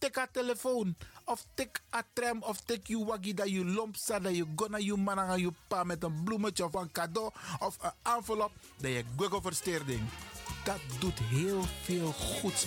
tik 0.00 0.16
haar 0.16 0.30
telefoon. 0.32 0.96
Of 1.24 1.44
tik 1.54 1.82
a 1.94 2.02
tram 2.12 2.42
of 2.42 2.60
tik 2.60 2.86
je 2.86 3.04
waggie 3.04 3.34
dat 3.34 3.50
je 3.50 3.64
lomp 3.64 3.96
staat. 3.96 4.22
Dat 4.22 4.36
je 4.36 4.46
gonna 4.56 4.78
je 4.78 4.96
man 4.96 5.18
aan 5.18 5.40
je 5.40 5.52
pa 5.68 5.84
met 5.84 6.02
een 6.02 6.24
bloemetje 6.24 6.64
of 6.64 6.74
een 6.74 6.92
cadeau 6.92 7.30
of 7.58 7.76
een 7.80 7.92
envelop. 8.02 8.52
Dat 8.76 8.90
je 8.90 9.04
google 9.16 9.40
versteerding. 9.40 10.00
Dat 10.64 10.80
doet 10.98 11.18
heel 11.18 11.62
veel 11.82 12.12
goeds. 12.12 12.66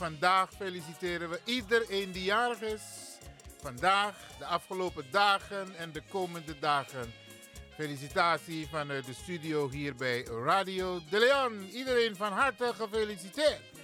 Vandaag 0.00 0.50
feliciteren 0.56 1.30
we 1.30 1.40
iedereen 1.44 2.12
die 2.12 2.24
jarig 2.24 2.60
is. 2.60 2.82
Vandaag, 3.62 4.14
de 4.38 4.44
afgelopen 4.44 5.04
dagen 5.10 5.76
en 5.76 5.92
de 5.92 6.02
komende 6.10 6.58
dagen. 6.58 7.12
Felicitatie 7.74 8.68
vanuit 8.68 9.06
de 9.06 9.14
studio 9.14 9.70
hier 9.70 9.94
bij 9.94 10.22
Radio 10.22 11.00
De 11.10 11.18
Leon. 11.18 11.68
Iedereen 11.72 12.16
van 12.16 12.32
harte 12.32 12.72
gefeliciteerd. 12.76 13.79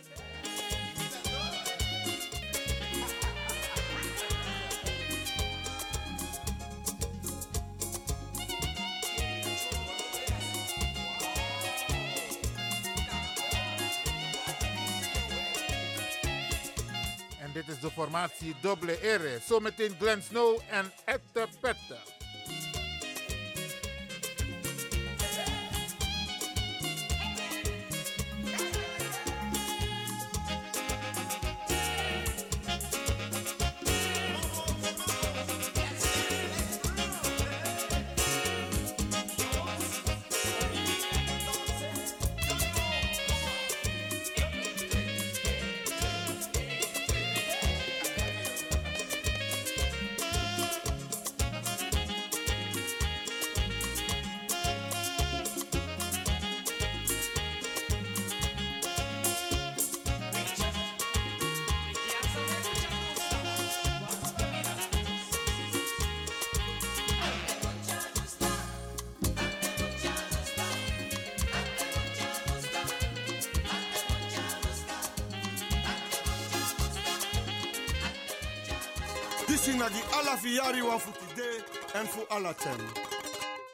dit 17.57 17.69
is 17.69 17.81
de 17.81 17.91
formatie 17.91 18.55
Double 18.61 18.93
R. 18.93 19.41
Zometeen 19.47 19.95
Glenn 19.99 20.23
Snow 20.23 20.61
en 20.71 20.93
Ette 21.05 21.49
Petter. 21.61 22.17
For 80.37 80.49
fiyari 80.49 80.83
wa 80.83 80.99
fu 80.99 81.13
today 81.13 81.59
and 81.95 82.09
for 82.09 82.27
all 82.31 82.55
time. 82.55 82.81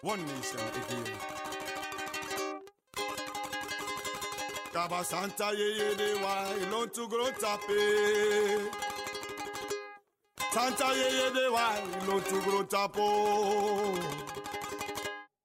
One 0.02 0.24
nation 0.26 0.60
again. 0.60 1.14
Kaba 4.72 5.04
Santa 5.04 5.52
ye 5.56 5.94
de 5.96 6.14
wa 6.22 6.46
ilon 6.62 6.88
tu 6.90 7.08
gro 7.08 7.30
tape. 7.30 8.70
Santa 10.52 10.94
ye 10.94 11.30
de 11.34 11.50
wa 11.50 11.74
ilon 12.02 12.22
tu 12.22 12.40
gro 12.42 12.62
tapo. 12.64 13.96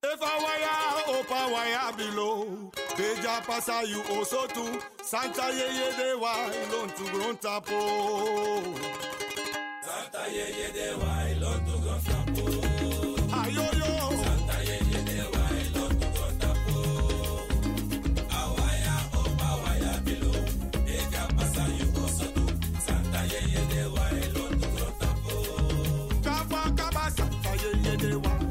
If 0.03 0.21
I 0.21 0.37
wire 0.43 1.19
up, 1.19 1.29
wire 1.51 1.93
below. 1.97 2.71
Beja 2.95 3.41
pasa 3.45 3.83
you 3.87 4.03
also 4.11 4.45
too. 4.47 4.79
Santa 5.01 5.49
ye 5.51 5.91
de 5.97 6.17
wa 6.19 6.33
ilon 6.45 6.89
tu 6.89 7.03
gro 7.09 7.33
tapo 7.33 8.96
yeye 10.35 10.67
de 10.73 10.87
wa 10.99 11.13
santa 14.23 14.47
wa 16.15 16.27
awaya 18.39 18.95
eka 20.97 21.23
santa 21.53 21.99
wa 26.95 27.09
santa 27.17 27.51
wa. 28.15 28.46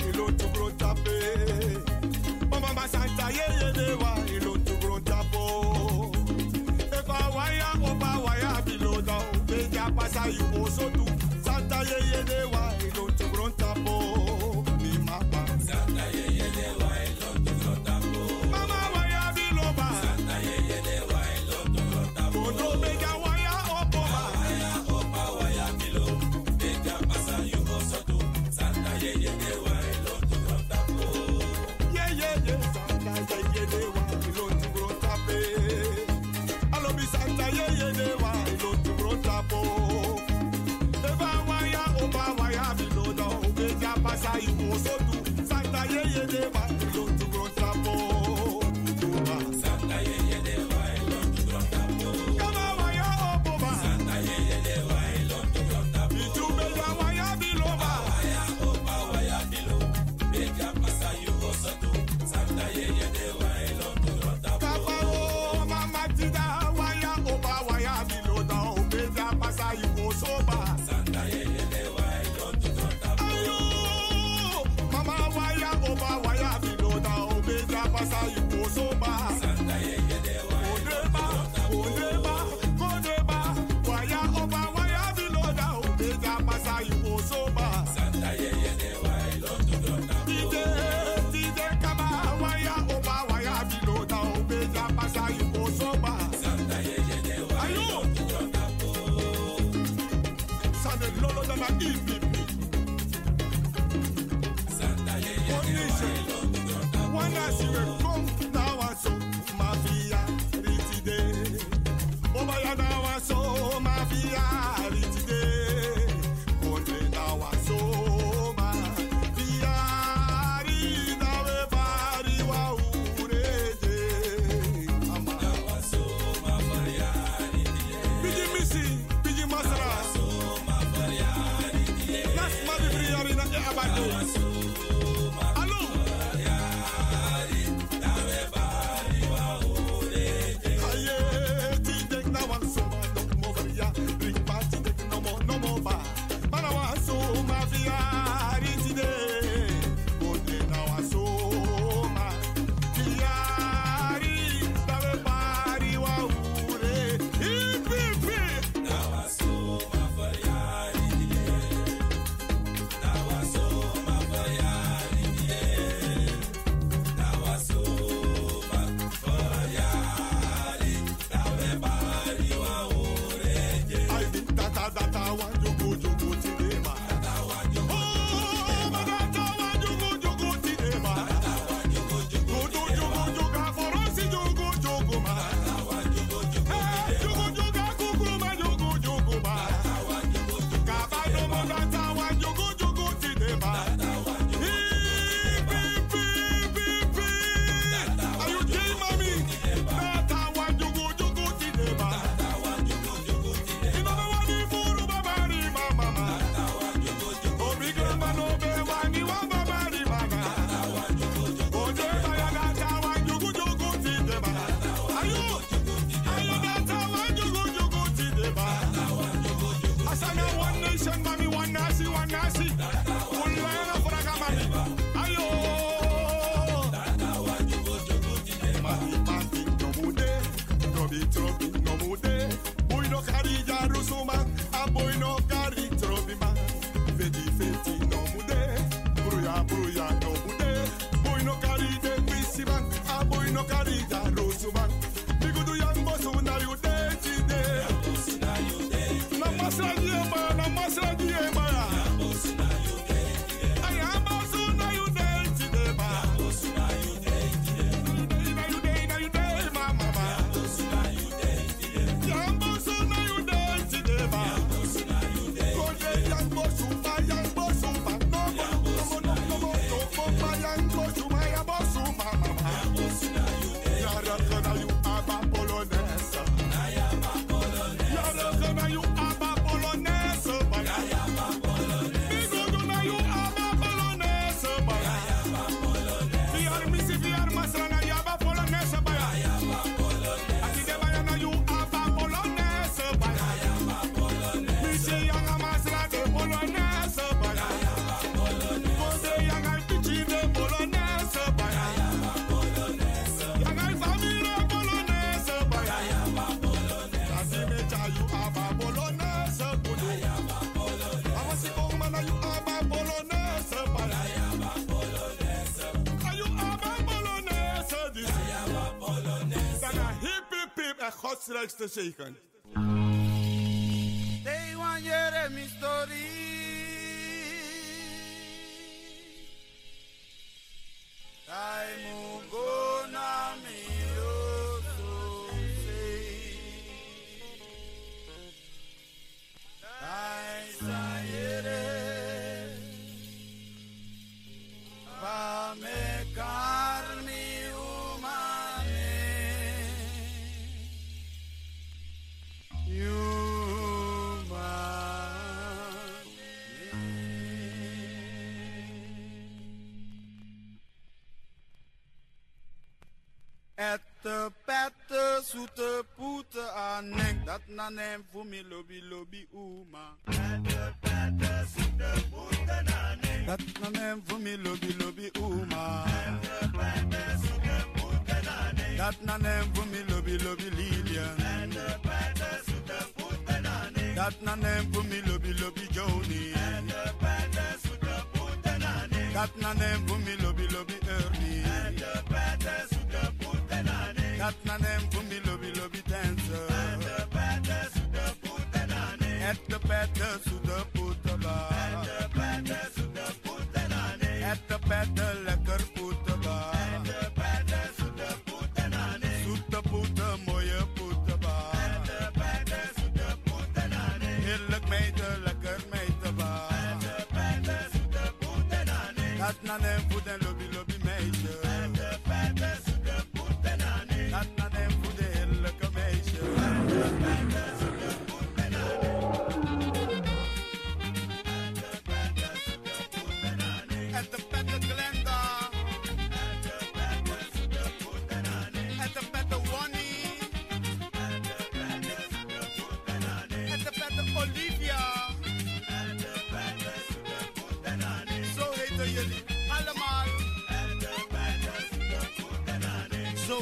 Next 321.67 321.95
shaking. 321.95 322.46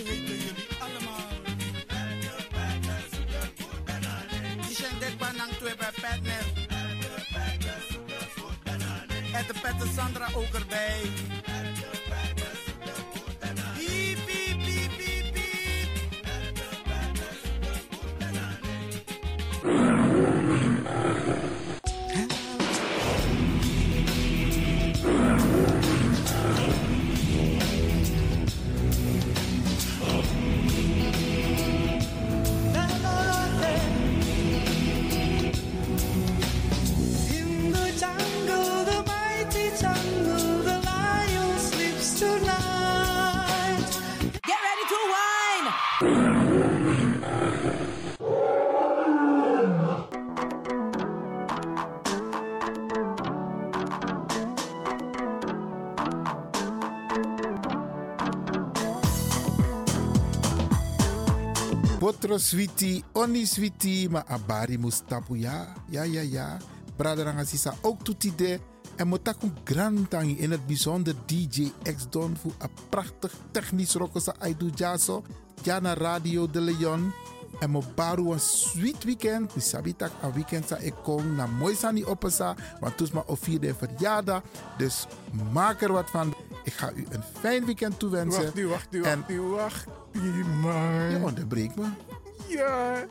heten 0.05 0.37
jullie 0.37 0.67
allemaal. 0.81 1.29
Die 4.67 4.77
zijn 4.77 4.99
dit 4.99 5.17
twee 5.59 5.77
bij 5.77 5.93
Petnet. 6.01 6.45
En 9.33 9.45
de 9.47 9.55
Pette 9.63 9.87
Sandra 9.97 10.29
ook 10.35 10.55
erbij. 10.55 11.01
Afro 62.35 62.47
Sweetie, 62.47 63.05
Oni 63.13 63.47
Sweetie, 63.47 64.09
ma 64.09 64.25
abari 64.27 64.77
mustapu 64.77 65.37
ja, 65.37 65.73
ja, 65.89 66.03
ja, 66.03 66.21
ja. 66.21 66.59
Braderanga 66.97 67.45
sisa 67.45 67.75
ook 67.83 68.03
toetide. 68.03 68.59
En 68.97 69.09
grand 69.25 69.53
grantang 69.65 70.39
in 70.39 70.51
het 70.51 70.67
bijzonder 70.67 71.15
DJ 71.27 71.73
X-Don 71.97 72.37
voor 72.37 72.53
een 72.59 72.71
prachtig 72.89 73.33
technisch 73.51 73.95
rokkelse 73.95 74.35
Aidu 74.39 74.71
Jaso. 74.75 75.23
Jana 75.63 75.95
Radio 75.95 76.51
de 76.51 76.61
Leon. 76.61 77.13
En 77.61 77.71
mo 77.71 77.83
baru 77.95 78.33
een 78.33 78.41
sweet 78.41 79.05
weekend. 79.05 79.55
We 79.55 79.61
sabitak 79.61 80.13
een 80.23 80.33
weekend 80.33 80.69
sa 80.69 80.77
ik 80.77 80.95
kom 81.03 81.35
na 81.35 81.47
mooi 81.47 81.75
sani 81.75 82.05
oppesa. 82.05 82.55
Want 82.81 82.97
toes 82.97 83.11
maar 83.11 83.25
vierde 83.27 83.75
verjaardag. 83.75 84.43
Dus 84.79 85.07
maak 85.53 85.83
er 85.83 85.93
wat 85.93 86.11
van. 86.11 86.35
Ik 86.65 86.73
ga 86.73 86.93
u 86.93 87.07
een 87.11 87.23
fijn 87.41 87.65
weekend 87.65 87.99
toewensen. 87.99 88.43
Wacht 88.43 88.55
nu, 88.55 88.67
wacht 88.67 88.91
nu, 88.91 89.03
wacht 89.03 89.29
nu, 89.29 89.41
wacht. 89.41 89.87
Je 90.13 91.21
onderbreekt 91.23 91.77
me. 91.77 91.87
Ja, 92.49 93.05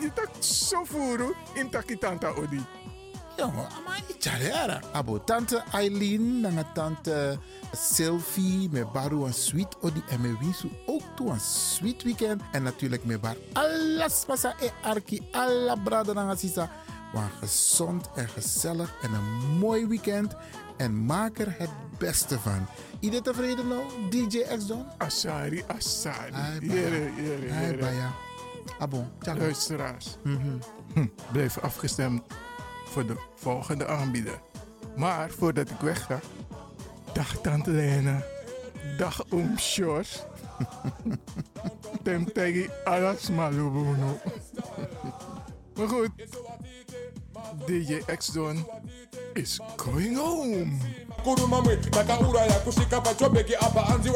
je 0.00 0.12
tak 0.14 0.28
zo 0.38 0.84
voeren 0.84 1.34
in 1.54 1.70
takitanta 1.70 2.28
odi. 2.28 2.64
Jongen, 3.36 3.66
maar 3.86 4.02
niet 4.08 4.24
jaren. 4.24 4.82
Abo 4.92 5.24
tante 5.24 5.62
Eileen, 5.72 6.40
nanga 6.40 6.64
tante 6.74 7.38
Sylvie, 7.72 8.68
met 8.70 8.92
baru 8.92 9.24
een 9.24 9.34
sweet 9.34 9.76
odi 9.80 10.02
en 10.08 10.20
me 10.20 10.36
winsu 10.38 10.70
ook 10.86 11.02
toe 11.16 11.30
een 11.30 11.40
sweet 11.40 12.02
weekend. 12.02 12.42
En 12.52 12.62
natuurlijk 12.62 13.04
met 13.04 13.20
bar 13.20 13.36
alles 13.52 14.24
pasa 14.26 14.54
e 14.60 14.70
arki, 14.82 15.20
alla 15.32 15.76
brada 15.76 16.12
nanga 16.12 16.36
sisa. 16.36 16.70
Maar 17.14 17.30
gezond 17.38 18.10
en 18.14 18.28
gezellig 18.28 18.94
en 19.02 19.12
een 19.12 19.58
mooi 19.58 19.86
weekend. 19.86 20.34
En 20.76 21.04
maak 21.04 21.38
er 21.38 21.54
het 21.58 21.70
beste 21.98 22.38
van. 22.38 22.66
Iedereen 23.00 23.24
tevreden 23.24 23.68
nou, 23.68 23.82
DJ 24.10 24.38
X 24.56 24.66
Don? 24.66 24.86
Asari, 24.98 25.64
Asari. 25.66 26.32
Jere, 26.60 27.10
jere, 27.16 27.46
jere. 27.46 28.29
Abo, 28.78 29.06
tjaka. 29.20 29.38
Luisteraars, 29.38 30.16
Mhm. 30.22 30.58
hm, 30.94 31.06
blijf 31.32 31.58
afgestemd 31.58 32.22
voor 32.84 33.06
de 33.06 33.16
volgende 33.34 33.86
aanbieder. 33.86 34.40
Maar 34.96 35.30
voordat 35.30 35.70
ik 35.70 35.80
wegga, 35.80 36.20
dag 37.12 37.36
Tante 37.40 37.70
Lena, 37.70 38.22
dag 38.98 39.24
Oom 39.30 39.58
Sjors. 39.58 40.22
Tem 42.02 42.32
tegi 42.32 42.70
alas 42.84 43.30
malubuno. 43.30 44.18
Maar 45.74 45.88
goed, 45.88 46.10
DJ 47.66 48.00
X-Don 48.16 48.66
is 49.32 49.60
going 49.76 50.16
home. 50.16 50.72
kurumamwe 51.22 51.76
takauraya 51.78 52.60
kusvika 52.64 53.00
pachobheki 53.00 53.54
apa 53.56 53.80
anzi 53.86 54.10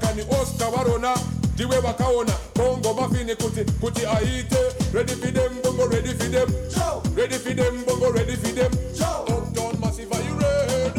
kani 0.00 0.22
varona 0.70 1.14
ndiwe 1.60 1.80
vakaona 1.80 2.32
bongo 2.56 2.94
mafini 2.94 3.36
kuti 3.36 3.64
kuti 3.80 4.06
aite 4.06 4.56
ready 4.92 5.12
for 5.12 5.32
them 5.32 5.52
bongo 5.62 5.86
ready 5.86 6.08
for 6.08 6.28
them. 6.30 6.48
Ready 7.16 7.34
for 7.38 7.54
them 7.54 7.84
bongo 7.84 8.10
ready 8.12 8.36
for 8.36 8.48
them. 8.54 8.70
Downtown 8.98 9.80
massive 9.80 10.10
are 10.12 10.22
you 10.22 10.34
ready? 10.36 10.92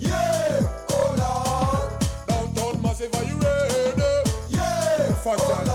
Yeah 0.00 0.68
oh 0.90 1.14
lord. 1.16 1.90
Downtown 2.28 2.82
massive 2.82 3.14
are 3.14 3.24
you 3.24 3.36
ready? 3.38 4.30
Yeah 4.50 5.14
fantastic 5.24 5.71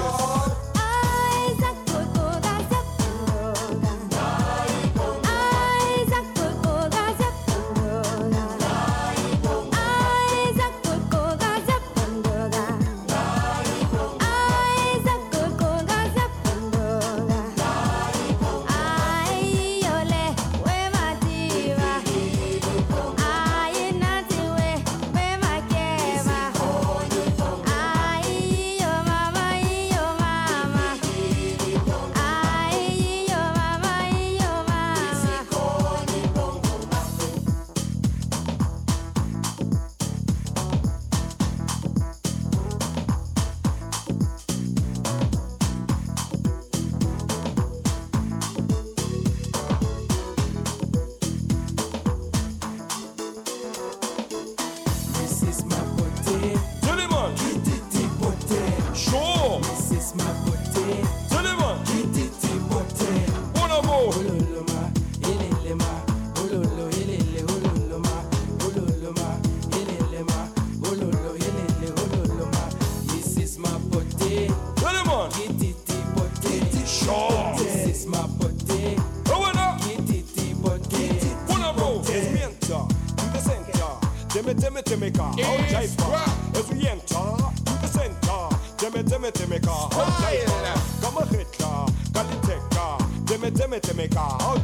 Timmy, 84.48 84.62
Timmy, 84.62 84.82
Timmy 84.82 85.12
car, 85.12 85.34
how 85.34 85.58
jive. 85.68 86.58
As 86.58 86.72
we 86.72 86.88
enter 86.88 87.04
to 87.06 87.74
the 87.82 87.88
center, 87.88 88.48
Timmy, 88.78 89.04
Timmy, 89.04 89.32
Timmy 89.32 89.60
car, 89.60 89.90
how 89.92 90.06
jive 90.24 90.46
car. 90.46 91.02
Come 91.02 91.18
a 91.18 91.26
hit 91.36 91.52
car, 91.58 91.90
call 92.14 92.32
it 92.32 92.44
tech 92.44 92.70
car. 92.70 92.98
Timmy, 93.26 93.52
Timmy, 93.52 93.80
Timmy 93.82 94.08
car, 94.08 94.38
how 94.40 94.56